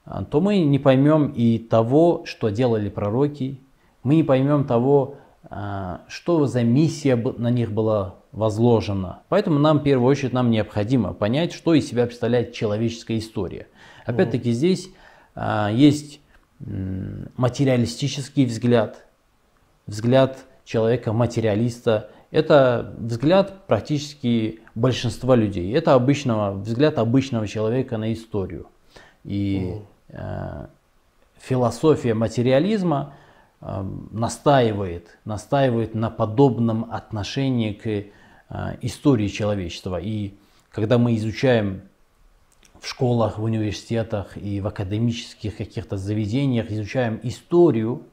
а, 0.06 0.24
то 0.24 0.42
мы 0.42 0.60
не 0.60 0.78
поймем 0.78 1.32
и 1.36 1.58
того, 1.58 2.24
что 2.26 2.50
делали 2.50 2.90
пророки, 2.90 3.60
мы 4.04 4.16
не 4.16 4.24
поймем 4.24 4.66
того, 4.66 5.16
что 5.48 6.46
за 6.46 6.64
миссия 6.64 7.16
на 7.16 7.50
них 7.50 7.72
была 7.72 8.16
возложена. 8.32 9.22
Поэтому 9.30 9.58
нам 9.58 9.80
в 9.80 9.84
первую 9.84 10.10
очередь 10.10 10.34
нам 10.34 10.52
необходимо 10.52 11.14
понять, 11.14 11.54
что 11.54 11.74
из 11.74 11.88
себя 11.88 12.06
представляет 12.06 12.54
человеческая 12.54 13.18
история. 13.18 13.68
Опять-таки 14.06 14.52
здесь 14.52 14.90
а, 15.36 15.72
есть 15.72 16.20
материалистический 16.60 18.46
взгляд, 18.46 19.06
взгляд 19.88 20.40
человека-материалиста. 20.66 22.12
Это 22.32 22.94
взгляд 23.00 23.66
практически 23.66 24.60
большинства 24.76 25.36
людей. 25.36 25.74
Это 25.74 25.94
обычного, 25.94 26.54
взгляд 26.54 26.98
обычного 27.00 27.48
человека 27.48 27.98
на 27.98 28.14
историю. 28.14 28.68
И 29.24 29.78
э, 30.10 30.68
философия 31.40 32.14
материализма 32.14 33.14
настаивает, 33.62 35.18
настаивает 35.26 35.94
на 35.94 36.10
подобном 36.10 36.90
отношении 36.92 37.74
к 37.74 37.88
э, 37.88 38.78
истории 38.82 39.28
человечества. 39.28 40.00
И 40.00 40.34
когда 40.72 40.98
мы 40.98 41.16
изучаем 41.18 41.82
в 42.80 42.88
школах, 42.88 43.38
в 43.38 43.44
университетах 43.44 44.38
и 44.38 44.62
в 44.62 44.68
академических 44.68 45.58
каких-то 45.58 45.98
заведениях 45.98 46.72
изучаем 46.72 47.20
историю, 47.24 48.04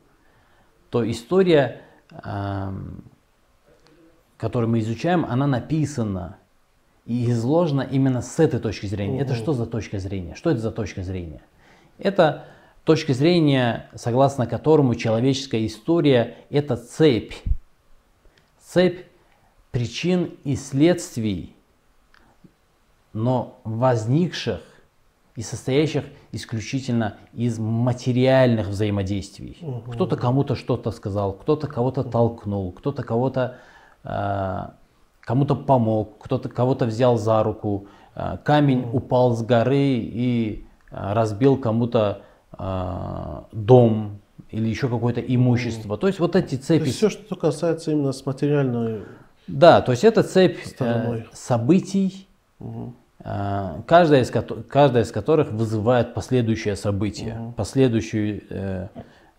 то 0.91 1.09
история, 1.09 1.83
эм, 2.11 3.05
которую 4.37 4.71
мы 4.71 4.81
изучаем, 4.81 5.25
она 5.25 5.47
написана 5.47 6.39
и 7.05 7.31
изложена 7.31 7.83
именно 7.83 8.21
с 8.21 8.41
этой 8.41 8.59
точки 8.59 8.87
зрения. 8.87 9.21
Это 9.21 9.37
что 9.37 9.53
за 9.53 9.67
точка 9.67 10.01
зрения? 10.01 10.35
Что 10.35 10.51
это 10.51 10.61
за 10.61 10.73
точка 10.73 11.05
зрения? 11.05 11.43
Это 11.99 12.47
точка 12.87 13.15
зрения, 13.15 13.91
согласно 13.97 14.47
которому 14.47 14.95
человеческая 14.95 15.67
история– 15.67 16.37
это 16.51 16.77
цепь. 16.77 17.35
Цепь 18.61 19.07
причин 19.73 20.37
и 20.45 20.55
следствий, 20.55 21.55
но 23.13 23.59
возникших 23.65 24.61
и 25.35 25.43
состоящих 25.43 26.05
исключительно 26.31 27.17
из 27.35 27.59
материальных 27.59 28.69
взаимодействий. 28.69 29.59
Кто-то 29.91 30.17
кому-то 30.17 30.55
что-то 30.55 30.93
сказал, 30.93 31.33
кто-то 31.33 31.67
кого-то 31.67 32.05
толкнул, 32.05 32.71
кто-то 32.71 33.03
кого-то 33.03 33.57
э, 34.05 34.61
кому-то 35.23 35.57
помог, 35.57 36.19
кто-то 36.21 36.49
кого-то 36.49 36.87
взял 36.87 37.19
за 37.19 37.43
руку, 37.43 37.89
э, 38.15 38.39
камень 38.45 38.89
упал 38.93 39.35
с 39.35 39.43
горы 39.43 39.99
и 39.99 40.65
э, 40.93 41.13
разбил 41.13 41.57
кому-то 41.57 42.23
дом 42.59 44.19
или 44.51 44.69
еще 44.69 44.89
какое-то 44.89 45.21
имущество. 45.21 45.99
То 45.99 46.07
есть 46.07 46.19
вот 46.21 46.37
эти 46.37 46.57
То 46.57 46.63
цепи. 46.63 46.85
есть 46.85 46.97
все, 46.97 47.11
что 47.11 47.37
касается 47.37 47.93
именно 47.93 48.13
с 48.13 48.25
материальной... 48.25 49.03
Да, 49.47 49.81
то 49.81 49.93
есть 49.93 50.03
это 50.05 50.23
цепь 50.23 50.59
э, 50.65 50.69
Стороной. 50.69 51.29
событий, 51.33 52.27
э, 53.21 53.81
каждая, 53.87 54.23
из 54.23 54.31
каждая 54.69 55.05
из 55.05 55.13
которых 55.13 55.53
вызывает 55.53 56.15
последующее 56.15 56.75
событие, 56.75 57.55
последующие 57.57 58.43
э, 58.49 58.89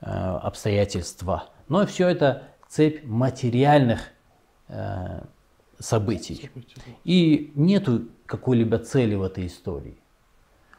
э, 0.01 0.05
обстоятельства. 0.05 1.45
Но 1.67 1.85
все 1.85 2.07
это 2.07 2.43
цепь 2.69 3.03
материальных 3.03 3.99
э, 4.69 5.21
событий. 5.79 6.49
И 7.03 7.51
нету 7.55 8.05
какой-либо 8.25 8.77
цели 8.79 9.15
в 9.15 9.23
этой 9.23 9.47
истории. 9.47 9.97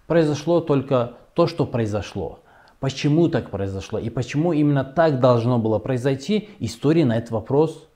Произошло 0.08 0.62
только 0.62 1.18
то, 1.34 1.46
что 1.46 1.66
произошло. 1.66 2.40
Почему 2.80 3.28
так 3.28 3.50
произошло 3.50 3.98
и 3.98 4.08
почему 4.08 4.54
именно 4.54 4.82
так 4.82 5.20
должно 5.20 5.58
было 5.58 5.78
произойти, 5.78 6.48
история 6.60 7.04
на 7.04 7.18
этот 7.18 7.30
вопрос, 7.30 7.86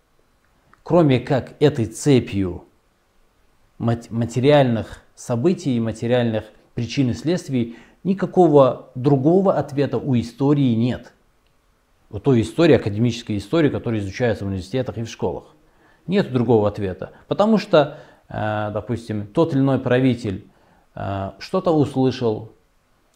кроме 0.82 1.20
как 1.20 1.54
этой 1.58 1.86
цепью 1.86 2.64
мат- 3.78 4.10
материальных 4.10 5.02
событий, 5.14 5.80
материальных 5.80 6.44
причин 6.74 7.08
и 7.10 7.14
следствий, 7.14 7.78
никакого 8.04 8.90
другого 8.94 9.54
ответа 9.54 9.96
у 9.96 10.14
истории 10.14 10.74
нет. 10.74 11.14
У 12.10 12.18
той 12.18 12.42
истории, 12.42 12.74
академической 12.74 13.38
истории, 13.38 13.70
которая 13.70 14.00
изучается 14.00 14.44
в 14.44 14.48
университетах 14.48 14.98
и 14.98 15.02
в 15.02 15.08
школах. 15.08 15.44
Нет 16.06 16.30
другого 16.30 16.68
ответа. 16.68 17.12
Потому 17.26 17.56
что, 17.56 18.00
э, 18.28 18.70
допустим, 18.74 19.26
тот 19.28 19.54
или 19.54 19.60
иной 19.60 19.78
правитель 19.78 20.46
что-то 20.94 21.70
услышал, 21.72 22.52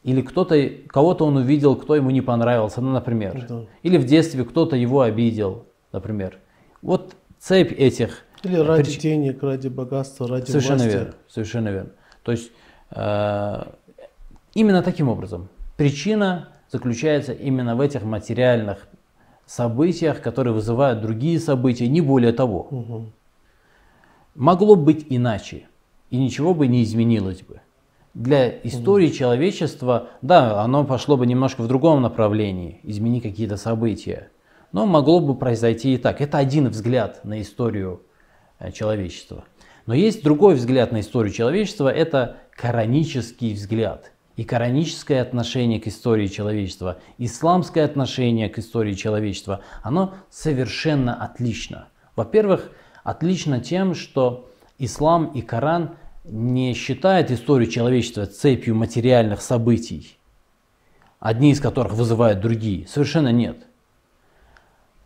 или 0.03 0.23
кто-то, 0.23 0.57
кого-то 0.87 1.27
он 1.27 1.37
увидел, 1.37 1.75
кто 1.77 1.97
ему 1.97 2.11
не 2.11 2.21
понравился, 2.21 2.81
ну, 2.81 2.93
например. 2.93 3.45
Да. 3.49 3.63
Или 3.83 3.99
в 3.99 4.05
детстве 4.07 4.45
кто-то 4.45 4.77
его 4.77 5.01
обидел, 5.01 5.67
например. 5.93 6.39
Вот 6.81 7.17
цепь 7.39 7.73
этих 7.73 8.25
Или 8.45 8.57
ради 8.57 8.91
прич- 8.91 9.01
денег, 9.01 9.43
ради 9.43 9.69
богатства, 9.69 10.29
ради 10.29 10.47
Совершенно 10.47 10.79
власти. 10.79 10.97
верно. 10.97 11.15
Совершенно 11.29 11.69
верно. 11.69 11.91
То 12.23 12.33
есть 12.33 12.53
э, 12.91 13.63
именно 14.55 14.83
таким 14.83 15.09
образом 15.09 15.49
причина 15.77 16.51
заключается 16.71 17.33
именно 17.33 17.75
в 17.77 17.81
этих 17.81 18.03
материальных 18.05 18.87
событиях, 19.45 20.23
которые 20.23 20.55
вызывают 20.55 21.01
другие 21.03 21.39
события, 21.41 21.89
не 21.89 22.01
более 22.01 22.33
того. 22.33 22.69
Мгм. 22.71 23.13
Могло 24.35 24.77
быть 24.77 25.07
иначе, 25.09 25.67
и 26.11 26.17
ничего 26.19 26.55
бы 26.55 26.67
не 26.67 26.83
изменилось 26.85 27.43
бы. 27.43 27.61
Для 28.17 28.49
истории 28.63 29.09
человечества, 29.09 30.09
да, 30.23 30.63
оно 30.63 30.85
пошло 30.85 31.19
бы 31.19 31.27
немножко 31.27 31.61
в 31.61 31.69
другом 31.69 32.01
направлении, 32.01 32.81
изменить 32.83 33.23
какие-то 33.23 33.59
события. 33.59 34.31
Но 34.73 34.87
могло 34.87 35.21
бы 35.21 35.35
произойти 35.35 35.93
и 35.93 35.99
так. 35.99 36.23
Это 36.23 36.39
один 36.39 36.71
взгляд 36.71 37.27
на 37.27 37.43
историю 37.43 38.01
э, 38.59 38.73
человечества. 38.73 39.45
Но 39.85 39.93
есть 39.93 40.25
другой 40.25 40.55
взгляд 40.55 40.93
на 40.93 41.01
историю 41.01 41.31
человечества, 41.31 41.93
это 41.93 42.39
коранический 42.53 43.53
взгляд. 43.53 44.13
И 44.37 44.45
кораническое 44.45 45.21
отношение 45.21 45.79
к 45.79 45.87
истории 45.87 46.29
человечества, 46.29 46.97
исламское 47.19 47.85
отношение 47.85 48.49
к 48.49 48.59
истории 48.59 48.95
человечества, 48.95 49.61
оно 49.83 50.15
совершенно 50.31 51.23
отлично. 51.23 51.89
Во-первых, 52.17 52.71
отлично 53.05 53.61
тем, 53.61 53.95
что 53.95 54.49
ислам 54.79 55.33
и 55.35 55.43
Коран 55.43 55.97
не 56.27 56.75
считают 56.75 57.31
историю 57.31 57.71
человечества 57.71 58.27
цепью 58.27 58.75
материальных 58.75 59.41
событий, 59.41 60.19
одни 61.21 61.53
из 61.53 61.61
которых 61.61 61.95
вызывают 61.95 62.41
другие. 62.41 62.87
Совершенно 62.87 63.33
нет. 63.33 63.67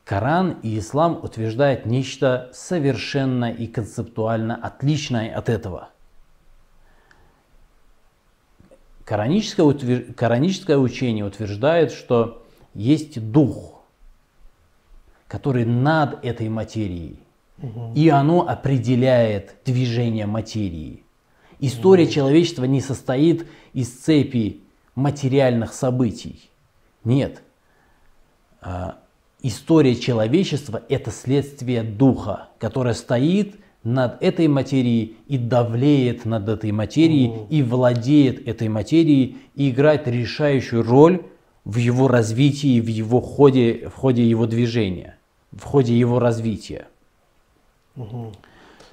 Коран 0.04 0.59
и 0.62 0.78
ислам 0.78 1.20
утверждают 1.22 1.87
нечто 1.87 2.50
совершенно 2.52 3.52
и 3.52 3.66
концептуально 3.66 4.56
отличное 4.56 5.35
от 5.37 5.48
этого. 5.48 5.90
Кораническое, 9.04 9.66
утвер- 9.66 10.12
кораническое 10.14 10.78
учение 10.78 11.24
утверждает, 11.24 11.92
что 11.92 12.44
есть 12.74 13.30
дух, 13.30 13.83
который 15.28 15.64
над 15.64 16.24
этой 16.24 16.48
материей. 16.48 17.18
И 17.94 18.09
оно 18.09 18.48
определяет 18.48 19.56
движение 19.66 20.26
материи. 20.26 21.04
История 21.61 22.09
человечества 22.09 22.64
не 22.64 22.81
состоит 22.81 23.46
из 23.73 23.88
цепи 23.90 24.61
материальных 24.94 25.73
событий. 25.73 26.51
Нет. 27.05 27.42
А, 28.61 28.99
История 29.42 29.96
человечества– 29.96 30.83
это 30.90 31.11
следствие 31.11 31.83
духа, 31.83 32.49
которое 32.59 32.92
стоит 32.92 33.57
над 33.83 34.23
этой 34.23 34.49
материей 34.49 35.16
и 35.29 35.38
давлеет 35.38 36.27
над 36.27 36.46
этой 36.49 36.73
материей, 36.73 37.46
и 37.49 37.62
владеет 37.62 38.46
этой 38.46 38.68
материей, 38.68 39.38
и 39.55 39.70
играет 39.70 40.07
решающую 40.07 40.83
роль 40.83 41.23
в 41.64 41.77
его 41.77 42.07
развитии, 42.07 42.81
в 42.81 42.88
его 42.88 43.23
ходе, 43.23 43.88
в 43.88 43.94
ходе 43.94 44.29
его 44.29 44.46
движения, 44.46 45.16
в 45.53 45.64
ходе 45.64 45.99
его 45.99 46.18
развития. 46.18 46.88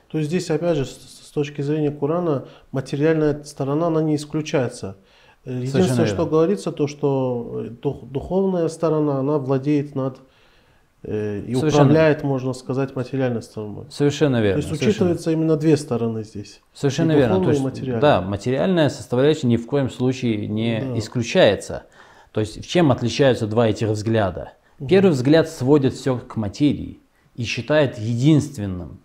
То 0.09 0.17
есть 0.19 0.29
здесь, 0.29 0.49
опять 0.49 0.77
же, 0.77 0.85
с, 0.85 0.89
с 1.27 1.31
точки 1.31 1.61
зрения 1.61 1.91
Корана, 1.91 2.45
материальная 2.71 3.43
сторона, 3.43 3.87
она 3.87 4.01
не 4.01 4.15
исключается. 4.15 4.95
Э, 5.45 5.51
Единственное, 5.53 5.87
верно. 5.89 6.05
что 6.07 6.25
говорится, 6.25 6.71
то, 6.71 6.87
что 6.87 7.63
э, 7.65 7.69
дух- 7.69 8.03
духовная 8.09 8.67
сторона, 8.69 9.19
она 9.19 9.37
владеет 9.37 9.95
над 9.95 10.17
э, 11.03 11.39
и 11.45 11.55
Совершенно. 11.55 11.83
управляет, 11.83 12.23
можно 12.23 12.53
сказать, 12.53 12.95
материальной 12.95 13.41
стороной. 13.41 13.85
Совершенно 13.89 14.37
То 14.37 14.43
верно. 14.43 14.57
есть 14.57 14.67
совершенно. 14.69 14.89
учитывается 14.91 15.31
именно 15.31 15.55
две 15.57 15.77
стороны 15.77 16.23
здесь. 16.23 16.61
Совершенно 16.73 17.11
И 17.11 17.15
верно. 17.17 17.41
То 17.43 17.49
есть, 17.49 17.61
и 17.61 17.63
материальная. 17.63 18.01
да, 18.01 18.21
материальная 18.21 18.89
составляющая 18.89 19.47
ни 19.47 19.57
в 19.57 19.65
коем 19.67 19.89
случае 19.89 20.47
не 20.47 20.81
Да. 20.81 20.97
исключается. 20.99 21.83
То 22.31 22.39
есть 22.41 22.63
в 22.63 22.67
чем 22.67 22.91
отличаются 22.91 23.47
два 23.47 23.67
этих 23.67 23.89
взгляда? 23.89 24.53
Первый 24.87 25.11
взгляд 25.11 25.49
сводит 25.49 25.93
все 25.95 26.17
к 26.17 26.35
материи 26.35 26.99
и 27.35 27.43
считает 27.43 27.97
единственным 27.97 28.99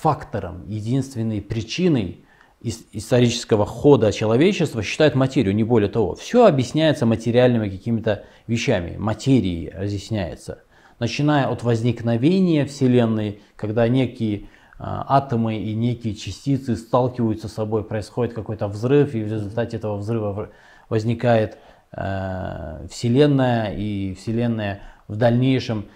фактором, 0.00 0.64
единственной 0.66 1.42
причиной 1.42 2.24
ис- 2.62 2.86
исторического 2.92 3.66
хода 3.66 4.12
человечества 4.12 4.82
считает 4.82 5.14
материю, 5.14 5.54
не 5.54 5.64
более 5.64 5.90
того. 5.90 6.14
Все 6.14 6.46
объясняется 6.46 7.06
материальными 7.06 7.68
какими-то 7.68 8.24
вещами, 8.46 8.96
материей 8.96 9.70
разъясняется. 9.70 10.62
Начиная 10.98 11.48
от 11.48 11.62
возникновения 11.62 12.64
Вселенной, 12.64 13.40
когда 13.56 13.88
некие 13.88 14.48
а, 14.78 15.04
атомы 15.16 15.58
и 15.58 15.74
некие 15.74 16.14
частицы 16.14 16.76
сталкиваются 16.76 17.48
с 17.48 17.52
собой, 17.52 17.84
происходит 17.84 18.34
какой-то 18.34 18.68
взрыв, 18.68 19.14
и 19.14 19.22
в 19.22 19.30
результате 19.30 19.76
этого 19.76 19.96
взрыва 19.96 20.50
возникает 20.88 21.58
э, 21.92 22.86
Вселенная, 22.90 23.74
и 23.74 24.14
Вселенная 24.14 24.82
в 25.08 25.16
дальнейшем 25.16 25.86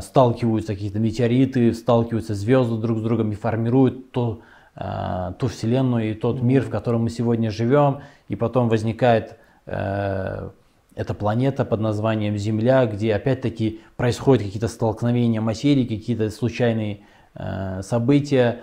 сталкиваются 0.00 0.74
какие-то 0.74 0.98
метеориты, 1.00 1.74
сталкиваются 1.74 2.34
звезды 2.34 2.76
друг 2.76 2.98
с 2.98 3.02
другом 3.02 3.32
и 3.32 3.34
формируют 3.34 4.12
ту, 4.12 4.42
э, 4.76 5.32
ту 5.38 5.48
Вселенную 5.48 6.12
и 6.12 6.14
тот 6.14 6.40
мир, 6.40 6.62
в 6.62 6.70
котором 6.70 7.02
мы 7.02 7.10
сегодня 7.10 7.50
живем, 7.50 8.00
и 8.28 8.36
потом 8.36 8.68
возникает 8.68 9.38
э, 9.66 10.50
эта 10.94 11.14
планета 11.14 11.64
под 11.64 11.80
названием 11.80 12.36
Земля, 12.36 12.86
где 12.86 13.14
опять-таки 13.14 13.80
происходят 13.96 14.44
какие-то 14.44 14.68
столкновения 14.68 15.40
материи, 15.40 15.84
какие-то 15.84 16.30
случайные 16.30 17.00
э, 17.34 17.80
события, 17.82 18.60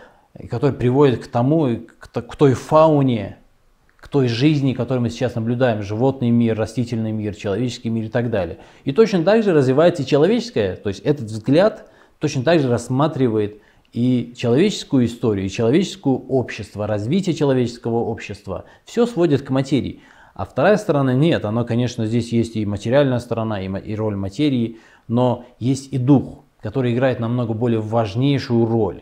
которые 0.49 0.77
приводят 0.77 1.19
к 1.23 1.27
тому, 1.27 1.79
к, 1.99 2.07
то- 2.07 2.21
к 2.21 2.35
той 2.35 2.53
фауне, 2.53 3.38
к 3.99 4.07
той 4.07 4.27
жизни, 4.27 4.73
которую 4.73 5.03
мы 5.03 5.09
сейчас 5.09 5.35
наблюдаем, 5.35 5.83
животный 5.83 6.29
мир, 6.29 6.57
растительный 6.57 7.11
мир, 7.11 7.35
человеческий 7.35 7.89
мир 7.89 8.05
и 8.05 8.09
так 8.09 8.29
далее. 8.29 8.59
И 8.85 8.91
точно 8.91 9.23
так 9.23 9.43
же 9.43 9.53
развивается 9.53 10.03
и 10.03 10.05
человеческое, 10.05 10.75
то 10.75 10.89
есть 10.89 11.01
этот 11.01 11.25
взгляд 11.25 11.91
точно 12.19 12.43
так 12.43 12.59
же 12.59 12.69
рассматривает 12.69 13.61
и 13.91 14.33
человеческую 14.37 15.05
историю, 15.05 15.47
и 15.47 15.49
человеческое 15.49 16.13
общество, 16.13 16.87
развитие 16.87 17.35
человеческого 17.35 17.97
общества. 17.97 18.65
Все 18.85 19.05
сводит 19.05 19.41
к 19.41 19.49
материи. 19.49 20.01
А 20.33 20.45
вторая 20.45 20.77
сторона 20.77 21.13
нет, 21.13 21.43
оно, 21.43 21.65
конечно, 21.65 22.05
здесь 22.05 22.31
есть 22.31 22.55
и 22.55 22.65
материальная 22.65 23.19
сторона, 23.19 23.61
и 23.61 23.95
роль 23.95 24.15
материи, 24.15 24.77
но 25.07 25.43
есть 25.59 25.91
и 25.91 25.97
дух, 25.97 26.43
который 26.61 26.93
играет 26.93 27.19
намного 27.19 27.53
более 27.53 27.81
важнейшую 27.81 28.65
роль 28.65 29.01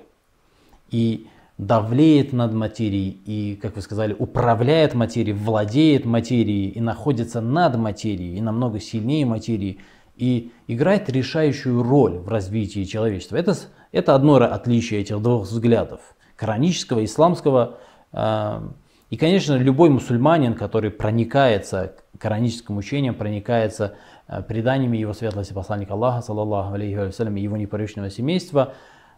и 0.90 1.28
давлеет 1.58 2.34
над 2.34 2.54
материей, 2.54 3.20
и, 3.26 3.56
как 3.56 3.76
вы 3.76 3.82
сказали, 3.82 4.16
управляет 4.18 4.94
материей, 4.94 5.36
владеет 5.36 6.06
материей 6.06 6.70
и 6.70 6.80
находится 6.80 7.42
над 7.42 7.78
материей, 7.78 8.38
и 8.38 8.42
намного 8.42 8.80
сильнее 8.80 9.26
материи, 9.26 9.80
и 10.16 10.52
играет 10.68 11.10
решающую 11.10 11.82
роль 11.82 12.18
в 12.20 12.28
развитии 12.28 12.84
человечества. 12.84 13.38
Это, 13.38 13.56
это 13.92 14.14
одно 14.14 14.36
отличие 14.36 15.02
этих 15.02 15.22
двух 15.22 15.44
взглядов, 15.44 16.02
коранического, 16.36 17.04
исламского. 17.04 17.80
э, 18.14 18.62
И, 19.10 19.18
конечно, 19.18 19.56
любой 19.56 19.90
мусульманин, 19.90 20.54
который 20.54 20.92
проникается 20.92 21.96
кораническим 22.20 22.78
учением, 22.78 23.16
проникается 23.16 23.96
э, 24.28 24.44
преданиями 24.44 24.98
его 24.98 25.14
светлости 25.14 25.54
посланника 25.54 25.94
Аллаха, 25.94 26.22
саллаллаху 26.22 26.74
алейхи 26.74 27.40
и 27.40 27.42
его 27.42 27.58
непорочного 27.58 28.10
семейства, 28.12 28.62
а, 28.62 28.74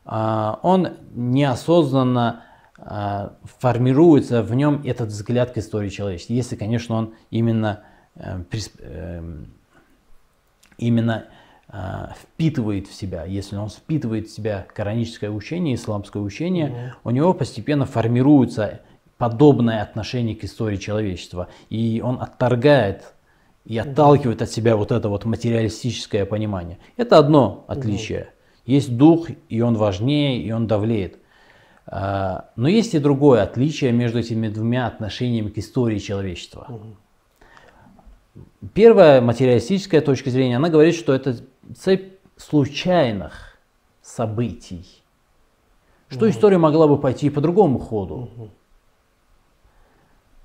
он 0.09 0.89
неосознанно 1.13 2.43
а, 2.81 3.33
формируется 3.59 4.41
в 4.41 4.53
нем 4.55 4.81
этот 4.85 5.09
взгляд 5.09 5.51
к 5.51 5.57
истории 5.57 5.89
человечества. 5.89 6.33
Если, 6.33 6.55
конечно, 6.55 6.95
он 6.95 7.13
именно, 7.29 7.83
э, 8.15 8.41
эм, 8.79 9.53
именно 10.77 11.25
а, 11.67 12.13
впитывает 12.19 12.87
в 12.87 12.93
себя, 12.93 13.25
если 13.25 13.57
он 13.57 13.69
впитывает 13.69 14.27
в 14.27 14.31
себя 14.31 14.65
кораническое 14.73 15.29
учение, 15.29 15.75
исламское 15.75 16.23
учение, 16.23 16.95
у 17.03 17.09
него 17.09 17.33
постепенно 17.33 17.85
формируется 17.85 18.81
подобное 19.17 19.81
отношение 19.81 20.35
к 20.35 20.43
истории 20.45 20.77
человечества. 20.77 21.49
И 21.69 22.01
он 22.03 22.21
отторгает 22.21 23.13
и 23.65 23.77
отталкивает 23.77 24.41
от 24.41 24.49
себя 24.49 24.77
вот 24.77 24.91
это 24.91 25.09
вот 25.09 25.25
материалистическое 25.25 26.25
понимание. 26.25 26.79
Это 26.95 27.17
одно 27.17 27.65
отличие. 27.67 28.29
Есть 28.69 28.95
дух, 28.97 29.29
и 29.49 29.61
он 29.61 29.73
важнее, 29.77 30.43
и 30.43 30.51
он 30.51 30.67
давлеет. 30.67 31.17
А, 31.87 32.51
Но 32.55 32.67
есть 32.67 32.93
и 32.93 32.99
другое 32.99 33.41
отличие 33.41 33.91
между 33.91 34.19
этими 34.19 34.47
двумя 34.47 34.85
отношениями 34.85 35.49
к 35.49 35.57
истории 35.57 35.97
человечества. 35.97 36.79
Первая 38.75 39.21
материалистическая 39.21 40.01
точка 40.01 40.29
зрения, 40.29 40.57
она 40.57 40.69
говорит, 40.69 40.93
что 40.93 41.15
это 41.15 41.37
цепь 41.75 42.19
случайных 42.37 43.57
событий. 44.03 44.85
Что 46.09 46.29
история 46.29 46.59
могла 46.59 46.87
бы 46.87 46.99
пойти 46.99 47.25
и 47.25 47.31
по 47.31 47.41
другому 47.41 47.79
ходу. 47.79 48.51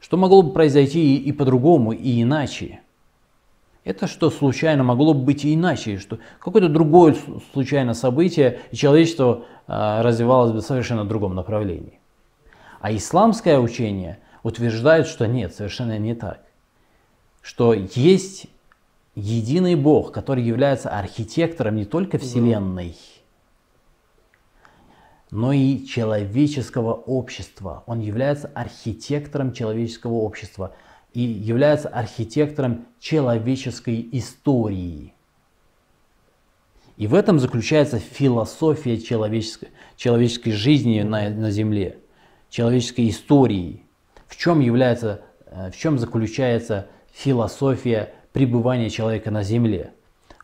Что 0.00 0.16
могло 0.16 0.40
бы 0.40 0.54
произойти 0.54 1.18
и, 1.18 1.28
и 1.28 1.32
по-другому, 1.32 1.92
и 1.92 2.22
иначе. 2.22 2.80
Это 3.84 4.06
что 4.06 4.30
случайно 4.30 4.82
могло 4.82 5.12
бы 5.12 5.22
быть 5.22 5.44
и 5.44 5.54
иначе, 5.54 5.98
что 5.98 6.18
какое-то 6.38 6.68
другое 6.68 7.14
с- 7.14 7.52
случайное 7.52 7.94
событие, 7.94 8.60
и 8.70 8.76
человечество 8.76 9.44
а, 9.66 10.02
развивалось 10.02 10.52
бы 10.52 10.60
в 10.60 10.64
совершенно 10.64 11.04
другом 11.04 11.34
направлении. 11.34 12.00
А 12.80 12.94
исламское 12.94 13.58
учение 13.58 14.18
утверждает, 14.42 15.06
что 15.06 15.26
нет, 15.26 15.54
совершенно 15.54 15.98
не 15.98 16.14
так. 16.14 16.40
Что 17.42 17.74
есть 17.74 18.46
единый 19.14 19.74
Бог, 19.74 20.12
который 20.12 20.42
является 20.42 20.88
архитектором 20.88 21.76
не 21.76 21.84
только 21.84 22.18
Вселенной, 22.18 22.96
но 25.30 25.52
и 25.52 25.84
человеческого 25.84 26.94
общества. 26.94 27.82
Он 27.86 28.00
является 28.00 28.50
архитектором 28.54 29.52
человеческого 29.52 30.14
общества 30.14 30.74
и 31.14 31.22
является 31.22 31.88
архитектором 31.88 32.86
человеческой 32.98 34.06
истории. 34.12 35.14
И 36.96 37.06
в 37.06 37.14
этом 37.14 37.38
заключается 37.38 37.98
философия 37.98 38.98
человеческой, 39.00 39.68
человеческой 39.96 40.50
жизни 40.50 41.02
на, 41.02 41.30
на 41.30 41.50
Земле, 41.50 41.98
человеческой 42.50 43.08
истории. 43.08 43.82
В 44.26 44.36
чем, 44.36 44.60
является, 44.60 45.22
э, 45.46 45.70
в 45.70 45.76
чем 45.76 45.98
заключается 45.98 46.88
философия 47.12 48.12
пребывания 48.32 48.90
человека 48.90 49.30
на 49.30 49.44
Земле? 49.44 49.92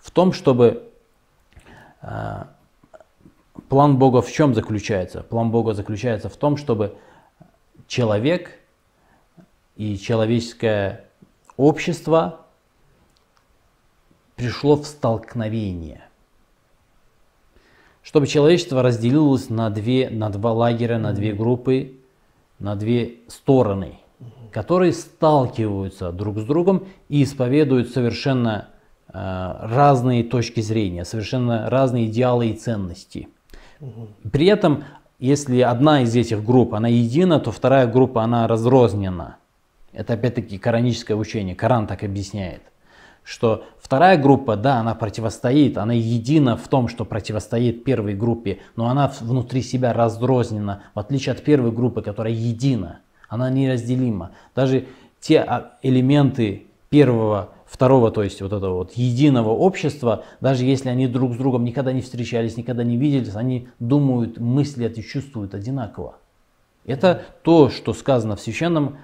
В 0.00 0.12
том, 0.12 0.32
чтобы 0.32 0.88
э, 2.02 2.44
план 3.68 3.98
Бога 3.98 4.22
в 4.22 4.30
чем 4.30 4.54
заключается? 4.54 5.22
План 5.22 5.50
Бога 5.50 5.74
заключается 5.74 6.28
в 6.28 6.36
том, 6.36 6.56
чтобы 6.56 6.96
человек 7.88 8.59
и 9.80 9.96
человеческое 9.96 11.06
общество 11.56 12.40
пришло 14.36 14.76
в 14.76 14.84
столкновение. 14.84 16.02
Чтобы 18.02 18.26
человечество 18.26 18.82
разделилось 18.82 19.48
на, 19.48 19.70
две, 19.70 20.10
на 20.10 20.28
два 20.28 20.52
лагеря, 20.52 20.98
на 20.98 21.14
две 21.14 21.32
группы, 21.32 21.94
на 22.58 22.76
две 22.76 23.20
стороны, 23.26 24.00
которые 24.52 24.92
сталкиваются 24.92 26.12
друг 26.12 26.40
с 26.40 26.44
другом 26.44 26.86
и 27.08 27.22
исповедуют 27.22 27.88
совершенно 27.88 28.68
э, 29.08 29.12
разные 29.14 30.24
точки 30.24 30.60
зрения, 30.60 31.06
совершенно 31.06 31.70
разные 31.70 32.04
идеалы 32.04 32.48
и 32.48 32.54
ценности. 32.54 33.28
При 34.30 34.44
этом, 34.44 34.84
если 35.18 35.60
одна 35.62 36.02
из 36.02 36.14
этих 36.14 36.44
групп, 36.44 36.74
она 36.74 36.88
едина, 36.88 37.40
то 37.40 37.50
вторая 37.50 37.86
группа, 37.86 38.22
она 38.22 38.46
разрознена. 38.46 39.39
Это 39.92 40.14
опять-таки 40.14 40.58
кораническое 40.58 41.16
учение, 41.16 41.54
Коран 41.54 41.86
так 41.86 42.04
объясняет. 42.04 42.62
Что 43.22 43.64
вторая 43.78 44.16
группа, 44.16 44.56
да, 44.56 44.76
она 44.76 44.94
противостоит, 44.94 45.78
она 45.78 45.92
едина 45.92 46.56
в 46.56 46.68
том, 46.68 46.88
что 46.88 47.04
противостоит 47.04 47.84
первой 47.84 48.14
группе, 48.14 48.60
но 48.76 48.88
она 48.88 49.12
внутри 49.20 49.62
себя 49.62 49.92
разрознена, 49.92 50.84
в 50.94 50.98
отличие 50.98 51.32
от 51.32 51.42
первой 51.42 51.70
группы, 51.70 52.02
которая 52.02 52.32
едина, 52.32 53.00
она 53.28 53.50
неразделима. 53.50 54.32
Даже 54.54 54.86
те 55.20 55.40
а, 55.40 55.78
элементы 55.82 56.66
первого, 56.88 57.50
второго, 57.66 58.10
то 58.10 58.22
есть 58.22 58.42
вот 58.42 58.52
этого 58.52 58.74
вот 58.74 58.92
единого 58.94 59.50
общества, 59.50 60.24
даже 60.40 60.64
если 60.64 60.88
они 60.88 61.06
друг 61.06 61.34
с 61.34 61.36
другом 61.36 61.64
никогда 61.64 61.92
не 61.92 62.00
встречались, 62.00 62.56
никогда 62.56 62.82
не 62.82 62.96
виделись, 62.96 63.36
они 63.36 63.68
думают, 63.78 64.38
мыслят 64.38 64.98
и 64.98 65.04
чувствуют 65.04 65.54
одинаково. 65.54 66.16
Это 66.84 67.22
то, 67.42 67.68
что 67.68 67.92
сказано 67.92 68.34
в 68.34 68.40
священном 68.40 68.96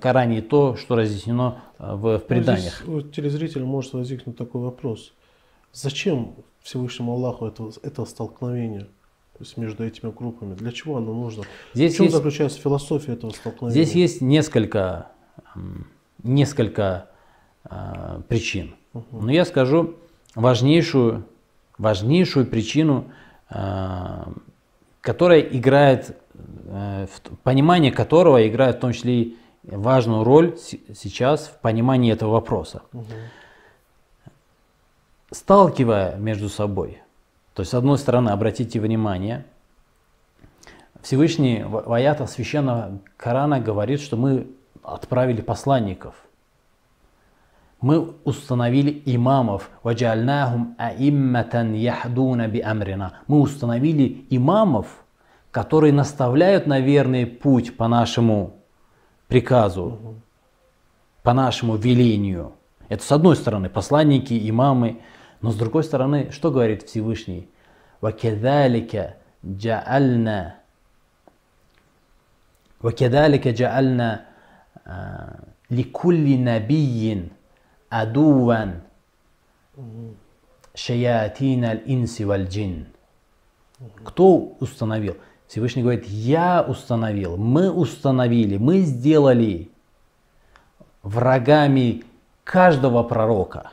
Коране, 0.00 0.38
и 0.38 0.40
то, 0.42 0.76
что 0.76 0.94
разъяснено 0.94 1.62
э, 1.78 1.94
в, 1.94 2.18
в 2.18 2.26
преданиях. 2.26 2.82
Ну, 2.86 3.00
здесь 3.00 3.10
у 3.10 3.12
телезрителя 3.12 3.64
может 3.64 3.92
возникнуть 3.94 4.36
такой 4.36 4.60
вопрос. 4.60 5.12
Зачем 5.72 6.34
Всевышнему 6.60 7.12
Аллаху 7.12 7.46
это, 7.46 7.70
это 7.82 8.04
столкновение? 8.04 8.82
То 9.32 9.44
есть 9.44 9.56
между 9.56 9.84
этими 9.84 10.10
группами. 10.10 10.54
Для 10.54 10.70
чего 10.70 10.98
оно 10.98 11.12
нужно? 11.12 11.44
Здесь 11.74 11.94
в 11.94 11.96
чем 11.96 12.04
есть- 12.04 12.16
заключается 12.16 12.60
философия 12.60 13.12
этого 13.14 13.30
столкновения? 13.30 13.82
Здесь 13.82 13.96
есть 13.96 14.20
несколько, 14.20 15.08
несколько 16.22 17.08
э, 17.68 18.20
причин. 18.28 18.74
Но 19.10 19.30
я 19.32 19.44
скажу 19.44 19.96
важнейшую, 20.34 21.26
важнейшую 21.78 22.46
причину, 22.46 23.10
э, 23.50 24.24
которая 25.00 25.40
играет, 25.40 26.16
э, 26.66 27.06
понимание 27.42 27.90
которого 27.90 28.46
играет 28.46 28.76
в 28.76 28.80
том 28.80 28.92
числе 28.92 29.22
и 29.22 29.36
важную 29.64 30.24
роль 30.24 30.56
сейчас 30.58 31.46
в 31.46 31.60
понимании 31.60 32.12
этого 32.12 32.32
вопроса. 32.32 32.82
Сталкивая 35.30 36.16
между 36.16 36.48
собой, 36.48 37.00
то 37.54 37.62
есть 37.62 37.70
с 37.70 37.74
одной 37.74 37.98
стороны, 37.98 38.30
обратите 38.30 38.80
внимание, 38.80 39.46
Всевышний 41.02 41.64
в 41.64 41.92
аятах 41.92 42.30
священного 42.30 43.00
Корана 43.16 43.60
говорит, 43.60 44.00
что 44.00 44.16
мы 44.16 44.46
отправили 44.82 45.40
посланников. 45.40 46.14
Мы 47.80 48.14
установили 48.22 49.02
имамов. 49.06 49.70
Мы 49.82 49.94
установили 53.40 54.24
имамов, 54.30 54.86
которые 55.50 55.92
наставляют 55.92 56.68
на 56.68 56.78
верный 56.78 57.26
путь 57.26 57.76
по 57.76 57.88
нашему 57.88 58.61
приказу, 59.31 60.15
по 61.23 61.33
нашему 61.33 61.75
велению. 61.75 62.53
Это 62.89 63.03
с 63.03 63.11
одной 63.11 63.35
стороны 63.35 63.69
посланники, 63.69 64.49
имамы, 64.49 65.01
но 65.41 65.51
с 65.51 65.55
другой 65.55 65.83
стороны, 65.83 66.31
что 66.31 66.51
говорит 66.51 66.83
Всевышний? 66.83 67.49
وَكَذَلِكَ 68.01 69.17
جَعَلْنَا 69.43 70.57
وكذلك 72.83 73.47
جعلنا 73.47 74.25
а, 74.85 75.39
ликулли 75.69 76.37
набийин 76.37 77.31
адуван 77.89 78.83
шаятин 80.73 81.65
аль-инси 81.65 82.23
валь-джин. 82.23 82.87
Кто 84.03 84.55
установил? 84.59 85.17
Всевышний 85.52 85.82
говорит, 85.82 86.06
я 86.06 86.64
установил, 86.66 87.36
мы 87.36 87.70
установили, 87.70 88.56
мы 88.56 88.78
сделали 88.78 89.70
врагами 91.02 92.04
каждого 92.42 93.02
пророка, 93.02 93.72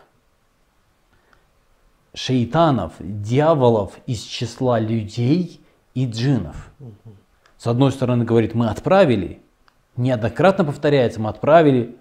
шейтанов, 2.14 2.92
дьяволов 3.00 3.98
из 4.08 4.24
числа 4.24 4.78
людей 4.78 5.62
и 5.94 6.06
джинов. 6.06 6.70
С 7.58 7.66
одной 7.66 7.94
стороны, 7.94 8.26
говорит, 8.26 8.56
мы 8.56 8.68
отправили, 8.68 9.42
неоднократно 9.96 10.66
повторяется, 10.66 11.22
мы 11.22 11.30
отправили 11.30 11.96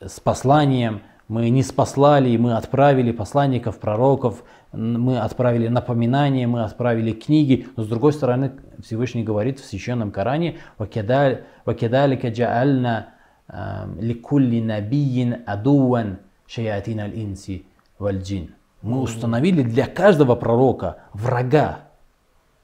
с, 0.00 0.18
посланием, 0.18 1.02
мы 1.28 1.50
не 1.50 1.62
спаслали, 1.62 2.38
мы 2.38 2.56
отправили 2.56 3.12
посланников, 3.12 3.80
пророков, 3.80 4.42
мы 4.76 5.18
отправили 5.18 5.68
напоминания, 5.68 6.46
мы 6.46 6.64
отправили 6.64 7.12
книги. 7.12 7.68
Но 7.76 7.82
с 7.84 7.88
другой 7.88 8.12
стороны, 8.12 8.52
Всевышний 8.82 9.22
говорит 9.22 9.60
в 9.60 9.64
Священном 9.64 10.10
Коране, 10.10 10.58
«Вакедалика 10.78 12.28
джаальна 12.28 13.08
ам, 13.46 13.98
ликулли 14.00 14.60
набийин 14.60 15.42
адуан 15.46 16.18
шаятин 16.46 17.00
аль-инси 17.00 17.66
валь-джин». 17.98 18.54
Мы 18.82 19.00
установили 19.00 19.62
для 19.62 19.86
каждого 19.86 20.34
пророка 20.34 20.98
врага. 21.14 21.80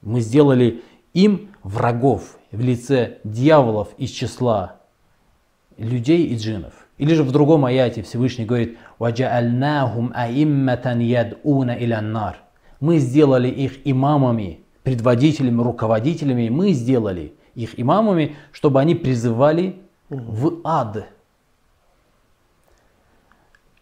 Мы 0.01 0.21
сделали 0.21 0.83
им 1.13 1.49
врагов 1.63 2.37
в 2.51 2.59
лице 2.59 3.17
дьяволов 3.23 3.89
из 3.97 4.11
числа 4.11 4.77
людей 5.77 6.27
и 6.27 6.37
джиннов. 6.37 6.80
Или 7.01 7.15
же 7.15 7.23
в 7.23 7.31
другом 7.31 7.65
аяте 7.65 8.03
Всевышний 8.03 8.45
говорит 8.45 8.77
«Ваджаальнахум 8.99 10.11
аимматан 10.13 10.99
ядуна 10.99 11.71
иляннар». 11.71 12.37
Мы 12.79 12.99
сделали 12.99 13.47
их 13.47 13.79
имамами, 13.85 14.59
предводителями, 14.83 15.63
руководителями. 15.63 16.49
Мы 16.49 16.73
сделали 16.73 17.33
их 17.55 17.79
имамами, 17.79 18.35
чтобы 18.51 18.79
они 18.79 18.93
призывали 18.93 19.77
в 20.09 20.61
ад. 20.63 21.07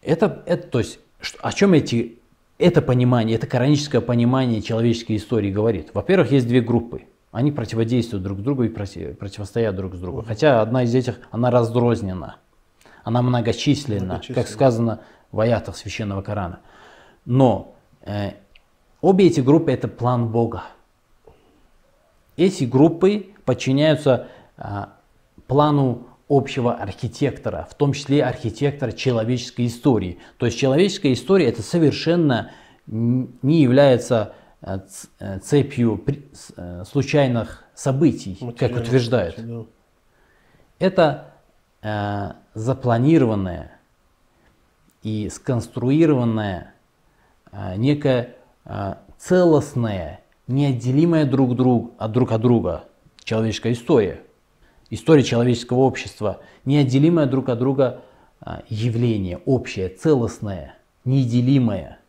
Это, 0.00 0.42
это 0.46 0.68
то 0.68 0.78
есть, 0.78 0.98
о 1.42 1.52
чем 1.52 1.74
эти, 1.74 2.20
это 2.56 2.80
понимание, 2.80 3.36
это 3.36 3.46
кораническое 3.46 4.00
понимание 4.00 4.62
человеческой 4.62 5.16
истории 5.16 5.52
говорит? 5.52 5.90
Во-первых, 5.92 6.32
есть 6.32 6.48
две 6.48 6.62
группы. 6.62 7.02
Они 7.32 7.52
противодействуют 7.52 8.24
друг 8.24 8.40
другу 8.40 8.62
и 8.62 8.70
проти- 8.70 9.12
противостоят 9.12 9.76
друг 9.76 9.94
с 9.94 9.98
другу. 9.98 10.24
Хотя 10.26 10.62
одна 10.62 10.84
из 10.84 10.94
этих, 10.94 11.20
она 11.30 11.50
раздрознена. 11.50 12.36
Она 13.04 13.22
многочисленна, 13.22 14.04
Многочисленна. 14.04 14.42
как 14.42 14.50
сказано 14.50 15.00
в 15.32 15.40
аятах 15.40 15.76
Священного 15.76 16.22
Корана. 16.22 16.60
Но 17.24 17.74
э, 18.02 18.32
обе 19.00 19.26
эти 19.26 19.40
группы 19.40 19.72
это 19.72 19.88
план 19.88 20.28
Бога. 20.28 20.64
Эти 22.36 22.64
группы 22.64 23.34
подчиняются 23.44 24.28
а, 24.56 24.94
плану 25.46 26.06
общего 26.28 26.74
архитектора, 26.74 27.66
в 27.68 27.74
том 27.74 27.92
числе 27.92 28.24
архитектора 28.24 28.92
человеческой 28.92 29.66
истории. 29.66 30.18
То 30.38 30.46
есть 30.46 30.58
человеческая 30.58 31.12
история 31.12 31.48
это 31.48 31.62
совершенно 31.62 32.52
не 32.86 33.60
является 33.62 34.34
э, 34.62 34.78
э, 35.18 35.38
цепью 35.40 36.02
э, 36.56 36.84
случайных 36.84 37.64
событий, 37.74 38.38
как 38.56 38.76
утверждают. 38.76 39.38
Это 40.78 41.29
э, 41.82 42.32
запланированное 42.54 43.78
и 45.02 45.28
сконструированное 45.28 46.74
э, 47.52 47.76
некое 47.76 48.36
э, 48.64 48.94
целостное, 49.18 50.20
неотделимое 50.46 51.24
друг, 51.24 51.54
друг, 51.54 51.92
от 51.98 52.12
друг 52.12 52.32
от 52.32 52.40
друга 52.40 52.84
человеческая 53.24 53.72
история. 53.72 54.20
История 54.90 55.22
человеческого 55.22 55.78
общества, 55.78 56.40
неотделимое 56.64 57.26
друг 57.26 57.48
от 57.48 57.60
друга 57.60 58.02
явление, 58.68 59.38
общее, 59.44 59.88
целостное, 59.88 60.74
неделимое 61.04 61.99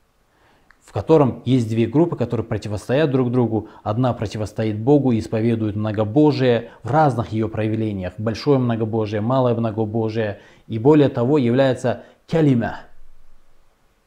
в 0.84 0.94
котором 0.94 1.42
есть 1.46 1.70
две 1.70 1.86
группы, 1.86 2.16
которые 2.16 2.46
противостоят 2.46 3.12
друг 3.12 3.32
другу. 3.32 3.70
Одна 3.84 4.14
противостоит 4.14 4.80
Богу 4.80 5.12
и 5.12 5.20
исповедует 5.20 5.76
многобожие 5.76 6.72
в 6.84 6.92
разных 6.92 7.32
ее 7.32 7.48
проявлениях. 7.48 8.14
Большое 8.18 8.60
многобожие, 8.60 9.22
малое 9.22 9.56
многобожие. 9.56 10.40
И 10.68 10.80
более 10.80 11.10
того, 11.10 11.38
является 11.38 12.04
кялима. 12.28 12.82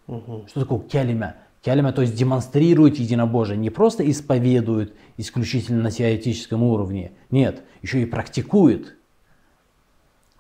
Что 0.07 0.61
такое 0.61 0.81
кялима? 0.81 1.37
Кялима, 1.63 1.93
то 1.93 2.03
есть 2.03 2.15
демонстрирует 2.15 2.99
единобожие. 2.99 3.57
Не 3.57 3.71
просто 3.71 4.09
исповедует 4.11 4.95
исключительно 5.17 5.83
на 5.83 5.91
теоретическом 5.91 6.63
уровне. 6.63 7.13
Нет, 7.31 7.63
еще 7.81 8.03
и 8.03 8.05
практикует. 8.05 8.97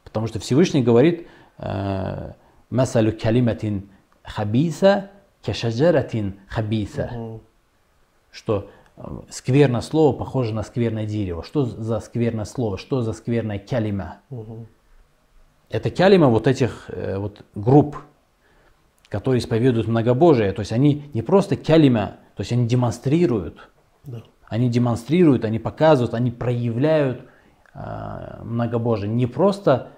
Потому 0.02 0.26
что 0.26 0.38
Всевышний 0.38 0.82
говорит, 0.82 1.26
э, 1.58 2.32
«Масалю 2.68 3.16
калиматин 3.18 3.88
хабиса 4.22 5.10
кешаджаратин 5.44 6.40
хабиса», 6.48 7.40
что 8.34 8.68
э, 8.96 9.02
скверное 9.30 9.80
слово 9.80 10.16
похоже 10.16 10.52
на 10.52 10.62
скверное 10.62 11.06
дерево. 11.06 11.44
Что 11.44 11.64
за 11.64 12.00
скверное 12.00 12.44
слово? 12.44 12.78
Что 12.78 13.00
за 13.00 13.12
скверная 13.12 13.58
калима? 13.58 14.18
Это 15.70 15.90
калима 15.90 16.28
вот 16.28 16.46
этих 16.46 16.86
э, 16.88 17.16
вот 17.18 17.44
групп, 17.54 17.96
которые 19.08 19.38
исповедуют 19.38 19.86
многобожие. 19.86 20.52
То 20.52 20.60
есть 20.60 20.72
они 20.72 21.04
не 21.14 21.22
просто 21.22 21.56
калима, 21.56 22.16
то 22.34 22.40
есть 22.40 22.52
они 22.52 22.66
демонстрируют. 22.66 23.68
Да. 24.04 24.22
Они 24.48 24.68
демонстрируют, 24.68 25.44
они 25.44 25.58
показывают, 25.58 26.14
они 26.14 26.30
проявляют 26.30 27.22
э, 27.74 28.40
многобожие. 28.42 29.10
Не 29.10 29.26
просто 29.26 29.90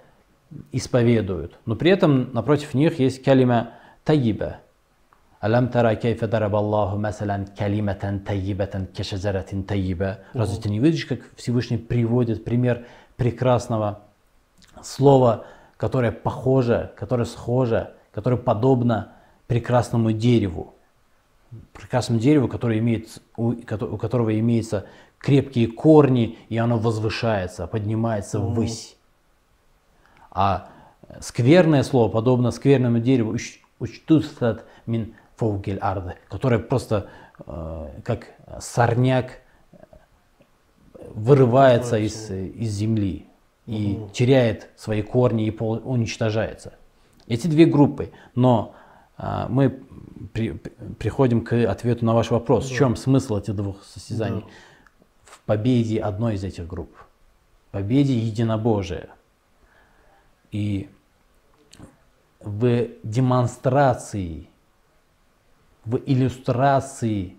исповедуют, 0.73 1.59
но 1.65 1.75
при 1.75 1.91
этом 1.91 2.33
напротив 2.33 2.75
них 2.75 2.99
есть 2.99 3.23
калима 3.23 3.71
таиба. 4.05 4.59
Алям 5.47 5.69
тара 5.69 5.95
кейфа 5.95 6.27
дарабаллаху 6.27 6.99
масалан 6.99 7.47
калиматан 7.47 8.19
таибатан 8.19 8.87
кешазаратин 8.87 9.63
таиба. 9.63 10.19
Разве 10.33 10.61
ты 10.61 10.69
не 10.69 10.81
видишь, 10.81 11.07
как 11.07 11.21
Всевышний 11.37 11.79
приводит 11.79 12.45
пример 12.45 12.85
прекрасного 13.17 14.01
слова, 14.83 15.47
которое 15.77 16.11
похоже, 16.11 16.91
которое 16.97 17.27
схоже, 17.27 17.93
которое 18.13 18.39
подобно 18.39 19.13
прекрасному 19.47 20.11
дереву? 20.11 20.75
прекрасному 21.73 22.21
дереву, 22.21 22.49
которое 22.49 22.81
имеет, 22.81 23.23
у, 23.37 23.51
у 23.53 23.97
которого 23.99 24.37
имеются 24.41 24.87
крепкие 25.19 25.69
корни, 25.69 26.41
и 26.49 26.59
оно 26.59 26.77
возвышается, 26.77 27.69
поднимается 27.69 28.41
ввысь. 28.41 28.97
А 30.33 30.71
скверное 31.21 31.85
слово 31.85 32.11
подобно 32.11 32.51
скверному 32.51 32.99
дереву, 32.99 33.33
«уч- 33.33 33.61
учтустат 33.79 34.65
мин 34.87 35.15
фоугель 35.37 35.79
арды, 35.79 36.15
которое 36.29 36.59
просто 36.59 37.09
э, 37.47 38.01
как 38.05 38.29
сорняк 38.61 39.33
э, 39.73 39.77
вырывается 41.15 41.99
из, 41.99 42.31
э, 42.31 42.47
из 42.47 42.71
земли 42.73 43.27
и 43.67 44.01
теряет 44.13 44.69
свои 44.77 45.03
корни 45.03 45.47
и 45.47 45.51
пол- 45.51 45.83
уничтожается. 45.85 46.75
Эти 47.27 47.49
две 47.49 47.67
группы. 47.67 48.13
Но 48.37 48.75
а, 49.19 49.49
мы 49.49 49.81
при- 50.33 50.53
при- 50.53 50.73
приходим 50.99 51.45
к 51.45 51.53
ответу 51.69 52.05
на 52.05 52.15
ваш 52.15 52.31
вопрос. 52.31 52.71
В 52.71 52.75
чем 52.75 52.95
смысл 52.95 53.39
этих 53.39 53.57
двух 53.57 53.83
состязаний? 53.85 54.45
В 55.25 55.41
победе 55.41 56.01
одной 56.01 56.35
из 56.35 56.45
этих 56.45 56.67
групп. 56.69 56.95
Победе 57.73 58.17
единобожия. 58.17 59.09
И 60.53 60.89
в 62.41 62.87
демонстрации, 63.03 64.49
в 65.87 65.99
иллюстрации 66.05 67.37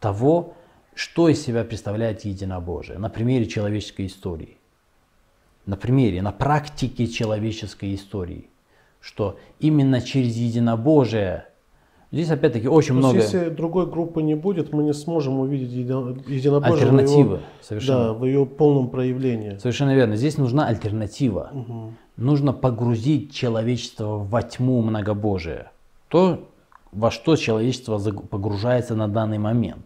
того, 0.00 0.54
что 0.94 1.28
из 1.28 1.42
себя 1.42 1.64
представляет 1.64 2.24
единобожие 2.24 2.98
на 2.98 3.08
примере 3.08 3.46
человеческой 3.46 4.06
истории. 4.06 4.56
На 5.66 5.76
примере, 5.76 6.22
на 6.22 6.32
практике 6.32 7.06
человеческой 7.06 7.94
истории. 7.94 8.48
Что 9.00 9.38
именно 9.60 10.00
через 10.00 10.34
единобожие, 10.36 11.46
здесь 12.12 12.30
опять-таки 12.30 12.68
очень 12.68 12.94
То 12.94 12.94
много 12.94 13.18
если 13.18 13.48
другой 13.48 13.86
группы 13.86 14.22
не 14.22 14.34
будет, 14.34 14.72
мы 14.72 14.82
не 14.82 14.92
сможем 14.92 15.38
увидеть 15.40 15.70
едино- 15.70 16.18
единобожие 16.30 16.72
в 16.72 16.82
альтернативы. 16.82 17.34
его, 17.36 17.38
Совершенно. 17.62 18.04
да, 18.04 18.12
в 18.14 18.24
ее 18.24 18.44
полном 18.44 18.90
проявлении. 18.90 19.56
Совершенно 19.58 19.94
верно. 19.94 20.16
Здесь 20.16 20.36
нужна 20.38 20.66
альтернатива. 20.66 21.50
Нужно 22.16 22.52
погрузить 22.52 23.32
человечество 23.32 24.18
во 24.18 24.42
тьму 24.42 24.82
многобожия. 24.82 25.70
То, 26.08 26.46
во 26.92 27.10
что 27.10 27.36
человечество 27.36 27.98
погружается 27.98 28.94
на 28.94 29.08
данный 29.08 29.38
момент. 29.38 29.84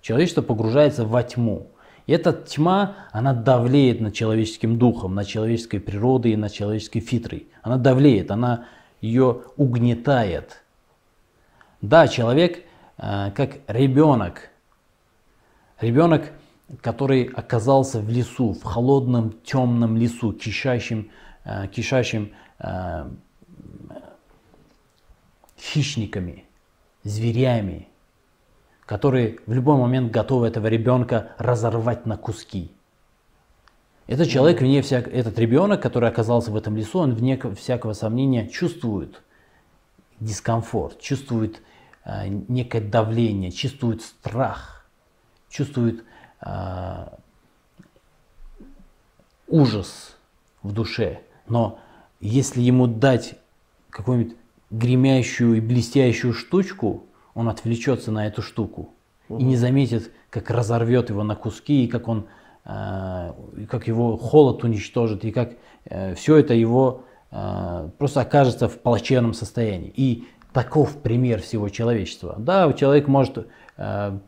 Человечество 0.00 0.42
погружается 0.42 1.04
во 1.04 1.22
тьму. 1.22 1.68
И 2.06 2.12
эта 2.12 2.32
тьма, 2.32 2.96
она 3.12 3.32
давлеет 3.32 4.00
над 4.00 4.14
человеческим 4.14 4.76
духом, 4.76 5.14
над 5.14 5.26
человеческой 5.26 5.78
природой 5.78 6.32
и 6.32 6.36
над 6.36 6.52
человеческой 6.52 7.00
фитрой. 7.00 7.46
Она 7.62 7.76
давлеет, 7.76 8.30
она 8.30 8.66
ее 9.00 9.42
угнетает. 9.56 10.62
Да, 11.80 12.08
человек 12.08 12.64
э, 12.98 13.30
как 13.34 13.58
ребенок, 13.68 14.50
ребенок, 15.80 16.32
который 16.80 17.24
оказался 17.24 18.00
в 18.00 18.08
лесу, 18.08 18.52
в 18.52 18.62
холодном 18.62 19.32
темном 19.44 19.96
лесу, 19.96 20.32
кишащим, 20.32 21.10
э, 21.44 21.68
кишащим 21.68 22.32
э, 22.58 23.08
хищниками, 25.62 26.44
зверями, 27.04 27.88
которые 28.84 29.38
в 29.46 29.52
любой 29.52 29.76
момент 29.76 30.10
готовы 30.10 30.48
этого 30.48 30.66
ребенка 30.66 31.32
разорвать 31.38 32.04
на 32.04 32.16
куски. 32.16 32.72
Этот 34.06 34.28
человек, 34.28 34.60
вне 34.60 34.82
всяк... 34.82 35.06
этот 35.08 35.38
ребенок, 35.38 35.80
который 35.80 36.08
оказался 36.08 36.50
в 36.50 36.56
этом 36.56 36.76
лесу, 36.76 36.98
он 36.98 37.14
вне 37.14 37.40
всякого 37.54 37.92
сомнения 37.92 38.48
чувствует 38.48 39.22
дискомфорт, 40.18 41.00
чувствует 41.00 41.62
э, 42.04 42.26
некое 42.26 42.80
давление, 42.80 43.52
чувствует 43.52 44.02
страх, 44.02 44.86
чувствует 45.48 46.04
э, 46.44 47.06
ужас 49.46 50.16
в 50.62 50.72
душе. 50.72 51.20
Но 51.46 51.78
если 52.20 52.60
ему 52.60 52.88
дать 52.88 53.36
какую-нибудь 53.90 54.36
гремящую 54.72 55.58
и 55.58 55.60
блестящую 55.60 56.32
штучку, 56.32 57.04
он 57.34 57.48
отвлечется 57.48 58.10
на 58.10 58.26
эту 58.26 58.42
штуку 58.42 58.90
и 59.28 59.44
не 59.44 59.56
заметит, 59.56 60.10
как 60.30 60.50
разорвет 60.50 61.10
его 61.10 61.22
на 61.22 61.36
куски, 61.36 61.84
и 61.84 61.88
как 61.88 62.08
он, 62.08 62.26
э, 62.64 63.32
как 63.68 63.86
его 63.86 64.16
холод 64.16 64.64
уничтожит, 64.64 65.24
и 65.24 65.30
как 65.30 65.52
э, 65.84 66.14
все 66.14 66.36
это 66.36 66.54
его 66.54 67.04
э, 67.30 67.88
просто 67.98 68.22
окажется 68.22 68.68
в 68.68 68.78
плачевном 68.78 69.34
состоянии. 69.34 69.92
И 69.94 70.24
таков 70.52 71.00
пример 71.00 71.40
всего 71.40 71.68
человечества. 71.68 72.34
Да, 72.38 72.72
человек 72.72 73.08
может 73.08 73.46
э, 73.76 74.18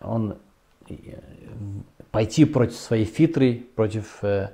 он 0.00 0.36
э, 0.88 0.94
пойти 2.10 2.44
против 2.44 2.76
своей 2.76 3.04
фитры, 3.04 3.66
против 3.74 4.22
э, 4.22 4.50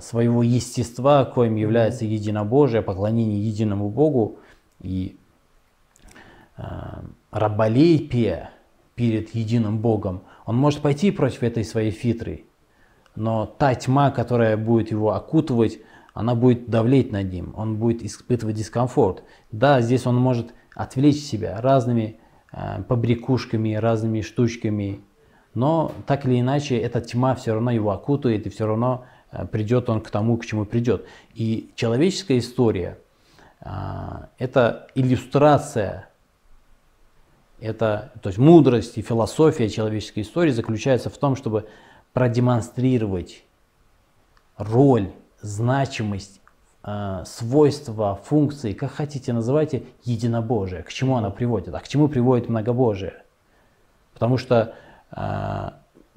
своего 0.00 0.42
естества, 0.42 1.24
коим 1.24 1.56
является 1.56 2.04
единобожие, 2.04 2.82
поклонение 2.82 3.40
единому 3.40 3.88
Богу 3.88 4.38
и 4.80 5.16
э, 6.56 6.62
раболепие 7.30 8.50
перед 8.94 9.34
единым 9.34 9.78
Богом. 9.78 10.22
Он 10.44 10.56
может 10.56 10.80
пойти 10.80 11.10
против 11.10 11.42
этой 11.42 11.64
своей 11.64 11.90
фитры, 11.90 12.44
но 13.14 13.46
та 13.46 13.74
тьма, 13.74 14.10
которая 14.10 14.56
будет 14.56 14.90
его 14.90 15.14
окутывать, 15.14 15.78
она 16.12 16.34
будет 16.34 16.68
давлеть 16.68 17.12
над 17.12 17.32
ним, 17.32 17.54
он 17.56 17.76
будет 17.76 18.02
испытывать 18.02 18.56
дискомфорт. 18.56 19.22
Да, 19.52 19.80
здесь 19.80 20.06
он 20.06 20.16
может 20.16 20.52
отвлечь 20.74 21.20
себя 21.20 21.60
разными 21.60 22.18
э, 22.52 22.82
побрякушками, 22.86 23.74
разными 23.74 24.20
штучками, 24.20 25.00
но 25.54 25.92
так 26.06 26.26
или 26.26 26.40
иначе 26.40 26.76
эта 26.76 27.00
тьма 27.00 27.34
все 27.34 27.54
равно 27.54 27.70
его 27.70 27.90
окутает, 27.90 28.46
и 28.46 28.50
все 28.50 28.66
равно 28.66 29.04
э, 29.04 29.19
придет 29.50 29.88
он 29.88 30.00
к 30.00 30.10
тому, 30.10 30.36
к 30.36 30.46
чему 30.46 30.64
придет. 30.64 31.06
И 31.34 31.70
человеческая 31.76 32.38
история 32.38 32.98
э,– 33.60 33.68
это 34.38 34.88
иллюстрация, 34.94 36.08
это, 37.60 38.12
то 38.22 38.28
есть 38.28 38.38
мудрость 38.38 38.96
и 38.98 39.02
философия 39.02 39.68
человеческой 39.68 40.20
истории 40.20 40.50
заключается 40.50 41.10
в 41.10 41.18
том, 41.18 41.36
чтобы 41.36 41.68
продемонстрировать 42.12 43.44
роль, 44.56 45.10
значимость, 45.42 46.40
э, 46.82 47.22
свойства, 47.26 48.20
функции, 48.24 48.72
как 48.72 48.92
хотите 48.92 49.32
называйте, 49.32 49.84
единобожие. 50.04 50.82
К 50.82 50.92
чему 50.92 51.16
она 51.16 51.30
приводит? 51.30 51.74
А 51.74 51.80
к 51.80 51.88
чему 51.88 52.08
приводит 52.08 52.48
многобожие? 52.48 53.22
Потому 54.14 54.38
что 54.38 54.74
э, 55.12 55.70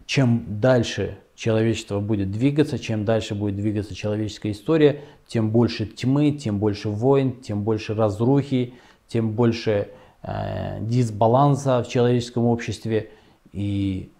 чем 0.05 0.59
дальше 0.59 1.17
человечество 1.35 1.99
будет 1.99 2.31
двигаться, 2.31 2.77
чем 2.79 3.05
дальше 3.05 3.35
будет 3.35 3.55
двигаться 3.55 3.95
человеческая 3.95 4.51
история, 4.51 5.01
тем 5.27 5.51
больше 5.51 5.85
тьмы, 5.85 6.31
тем 6.31 6.59
больше 6.59 6.89
войн, 6.89 7.41
тем 7.41 7.63
больше 7.63 7.95
разрухи, 7.95 8.73
тем 9.07 9.31
больше 9.31 9.89
э, 10.21 10.79
дисбаланса 10.81 11.83
в 11.83 11.89
человеческом 11.89 12.45
обществе. 12.45 13.09
И, 13.51 14.11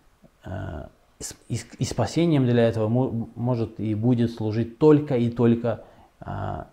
э, 0.45 0.87
и, 1.49 1.59
и 1.79 1.83
спасением 1.83 2.45
для 2.45 2.63
этого 2.67 2.87
мо- 2.87 3.29
может 3.35 3.79
и 3.79 3.95
будет 3.95 4.31
служить 4.31 4.77
только 4.77 5.15
и 5.15 5.29
только 5.29 5.83
э, 6.21 6.63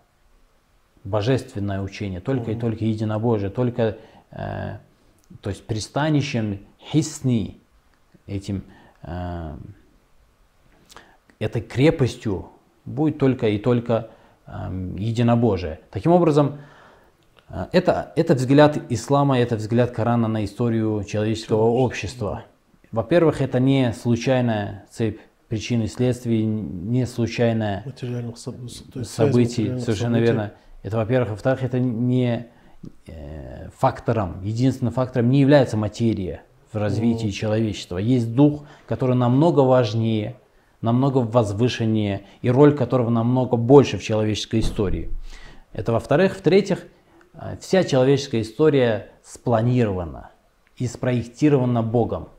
божественное 1.03 1.81
учение, 1.81 2.19
только 2.19 2.51
и 2.51 2.55
только 2.55 2.85
единобожие, 2.85 3.49
только 3.49 3.97
э, 4.31 4.77
то 5.41 5.49
есть 5.49 5.65
пристанищем 5.65 6.59
хисни, 6.91 7.57
этим, 8.27 8.63
этой 11.39 11.61
крепостью 11.61 12.49
будет 12.85 13.17
только 13.17 13.47
и 13.49 13.57
только 13.57 14.09
э, 14.45 14.51
единобожие. 14.97 15.79
Таким 15.91 16.11
образом, 16.11 16.59
э, 17.49 17.65
это, 17.71 18.11
это 18.15 18.35
взгляд 18.35 18.77
ислама, 18.89 19.39
это 19.39 19.55
взгляд 19.55 19.91
Корана 19.91 20.27
на 20.27 20.45
историю 20.45 21.03
человеческого 21.03 21.63
общества. 21.63 22.43
Во-первых, 22.91 23.41
это 23.41 23.59
не 23.59 23.93
случайная 23.93 24.85
цепь 24.91 25.19
причин 25.47 25.81
и 25.83 25.87
следствий, 25.87 26.45
не 26.45 27.05
случайная 27.05 27.83
Материальных 27.85 28.35
соб- 28.35 28.67
с- 28.67 28.83
то 28.91 28.99
есть 28.99 29.11
связь 29.11 29.29
событий, 29.29 29.61
материальных 29.61 29.83
совершенно 29.83 30.15
событий. 30.15 30.31
верно. 30.31 30.53
Это, 30.83 30.97
во-первых. 30.97 31.29
Во-вторых, 31.31 31.63
это 31.63 31.79
не 31.79 32.47
э, 33.07 33.69
фактором, 33.77 34.41
единственным 34.43 34.93
фактором 34.93 35.29
не 35.29 35.39
является 35.41 35.77
материя 35.77 36.43
в 36.71 36.77
развитии 36.77 37.29
человечества. 37.29 37.97
Есть 37.97 38.33
дух, 38.33 38.63
который 38.87 39.15
намного 39.15 39.61
важнее, 39.61 40.35
намного 40.81 41.19
возвышеннее, 41.19 42.25
и 42.41 42.49
роль 42.49 42.75
которого 42.75 43.09
намного 43.09 43.57
больше 43.57 43.97
в 43.97 44.03
человеческой 44.03 44.61
истории. 44.61 45.09
Это 45.73 45.91
во-вторых. 45.91 46.37
В-третьих, 46.37 46.85
э, 47.33 47.57
вся 47.59 47.83
человеческая 47.83 48.41
история 48.41 49.11
спланирована 49.23 50.31
и 50.77 50.87
спроектирована 50.87 51.83
Богом. 51.83 52.29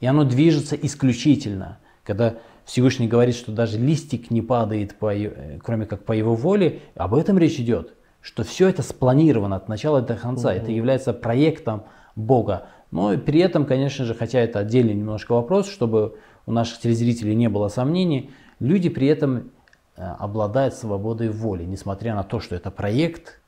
И 0.00 0.06
оно 0.06 0.24
движется 0.24 0.76
исключительно. 0.76 1.78
Когда 2.02 2.34
Всевышний 2.64 3.08
говорит, 3.08 3.34
что 3.34 3.52
даже 3.52 3.78
листик 3.78 4.30
не 4.30 4.42
падает, 4.42 4.98
по, 4.98 5.14
э, 5.14 5.58
кроме 5.62 5.86
как 5.86 6.04
по 6.04 6.12
его 6.12 6.34
воле, 6.34 6.80
об 6.94 7.14
этом 7.14 7.38
речь 7.38 7.60
идет. 7.60 7.94
Что 8.20 8.42
все 8.42 8.68
это 8.68 8.82
спланировано 8.82 9.56
от 9.56 9.68
начала 9.68 10.00
до 10.00 10.14
конца. 10.14 10.54
Это 10.54 10.70
является 10.70 11.12
проектом 11.12 11.84
Бога. 12.16 12.68
Но 12.94 13.12
и 13.12 13.16
при 13.16 13.40
этом, 13.40 13.66
конечно 13.66 14.04
же, 14.04 14.14
хотя 14.14 14.38
это 14.38 14.60
отдельный 14.60 14.94
немножко 14.94 15.32
вопрос, 15.32 15.68
чтобы 15.68 16.16
у 16.46 16.52
наших 16.52 16.78
телезрителей 16.78 17.34
не 17.34 17.48
было 17.48 17.66
сомнений, 17.66 18.30
люди 18.60 18.88
при 18.88 19.08
этом 19.08 19.50
э, 19.96 20.04
обладают 20.04 20.74
свободой 20.74 21.28
воли, 21.30 21.64
несмотря 21.64 22.14
на 22.14 22.22
то, 22.22 22.38
что 22.38 22.54
это 22.54 22.70
проект, 22.70 23.40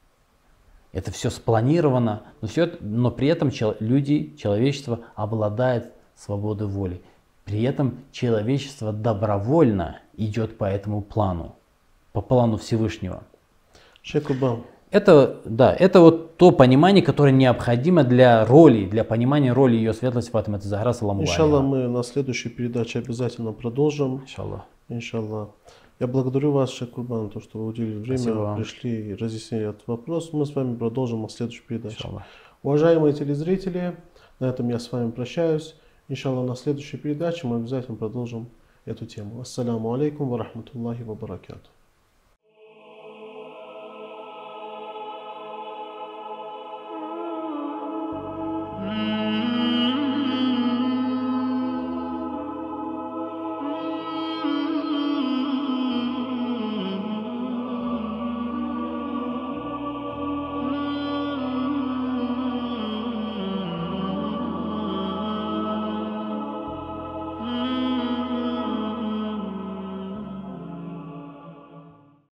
это 0.92 1.12
все 1.12 1.30
спланировано, 1.30 2.24
но, 2.40 2.48
все 2.48 2.72
но 2.80 3.12
при 3.12 3.28
этом 3.28 3.52
люди, 3.78 4.34
человечество 4.36 5.04
обладает 5.14 5.92
свободой 6.16 6.66
воли. 6.66 7.00
При 7.44 7.62
этом 7.62 8.00
человечество 8.10 8.92
добровольно 8.92 10.00
идет 10.16 10.58
по 10.58 10.64
этому 10.64 11.02
плану, 11.02 11.54
по 12.12 12.20
плану 12.20 12.56
Всевышнего. 12.56 13.22
Шейх 14.02 14.24
Курбан, 14.24 14.64
Это, 14.90 15.40
да, 15.44 15.74
это 15.74 16.00
вот 16.00 16.36
то 16.36 16.52
понимание, 16.52 17.02
которое 17.02 17.32
необходимо 17.32 18.04
для 18.04 18.44
роли, 18.44 18.86
для 18.86 19.04
понимания 19.04 19.52
роли 19.52 19.76
ее 19.76 19.92
светлости 19.92 20.30
Фатима 20.30 20.58
Захара, 20.60 20.92
саламу 20.92 21.22
иншаллах, 21.22 21.60
алейха. 21.60 21.88
мы 21.88 21.88
на 21.88 22.02
следующей 22.02 22.50
передаче 22.50 23.00
обязательно 23.00 23.52
продолжим. 23.52 24.22
Иншаллах. 24.22 24.62
Иншаллах. 24.88 25.48
Я 25.98 26.06
благодарю 26.06 26.52
вас, 26.52 26.70
Шейх 26.70 26.90
Курбан, 26.90 27.30
то, 27.30 27.40
что 27.40 27.58
вы 27.58 27.66
уделили 27.68 27.98
время, 27.98 28.18
Спасибо 28.18 28.56
пришли 28.56 29.10
и 29.10 29.14
разъяснили 29.14 29.70
этот 29.70 29.86
вопрос. 29.86 30.32
Мы 30.32 30.44
с 30.46 30.54
вами 30.54 30.76
продолжим 30.76 31.22
на 31.22 31.28
следующей 31.28 31.62
передаче. 31.62 31.96
Иншаллах. 31.96 32.22
Уважаемые 32.62 33.12
телезрители, 33.14 33.96
на 34.38 34.46
этом 34.46 34.68
я 34.68 34.78
с 34.78 34.92
вами 34.92 35.10
прощаюсь. 35.10 35.74
Иншаллах, 36.08 36.46
на 36.46 36.54
следующей 36.54 36.98
передаче 36.98 37.46
мы 37.46 37.56
обязательно 37.56 37.96
продолжим 37.96 38.48
эту 38.84 39.06
тему. 39.06 39.40
Ассаляму 39.40 39.92
алейкум 39.94 40.28
ва 40.28 40.38
рахматуллахи 40.38 41.02
ва 41.02 41.14
баракату. 41.14 41.70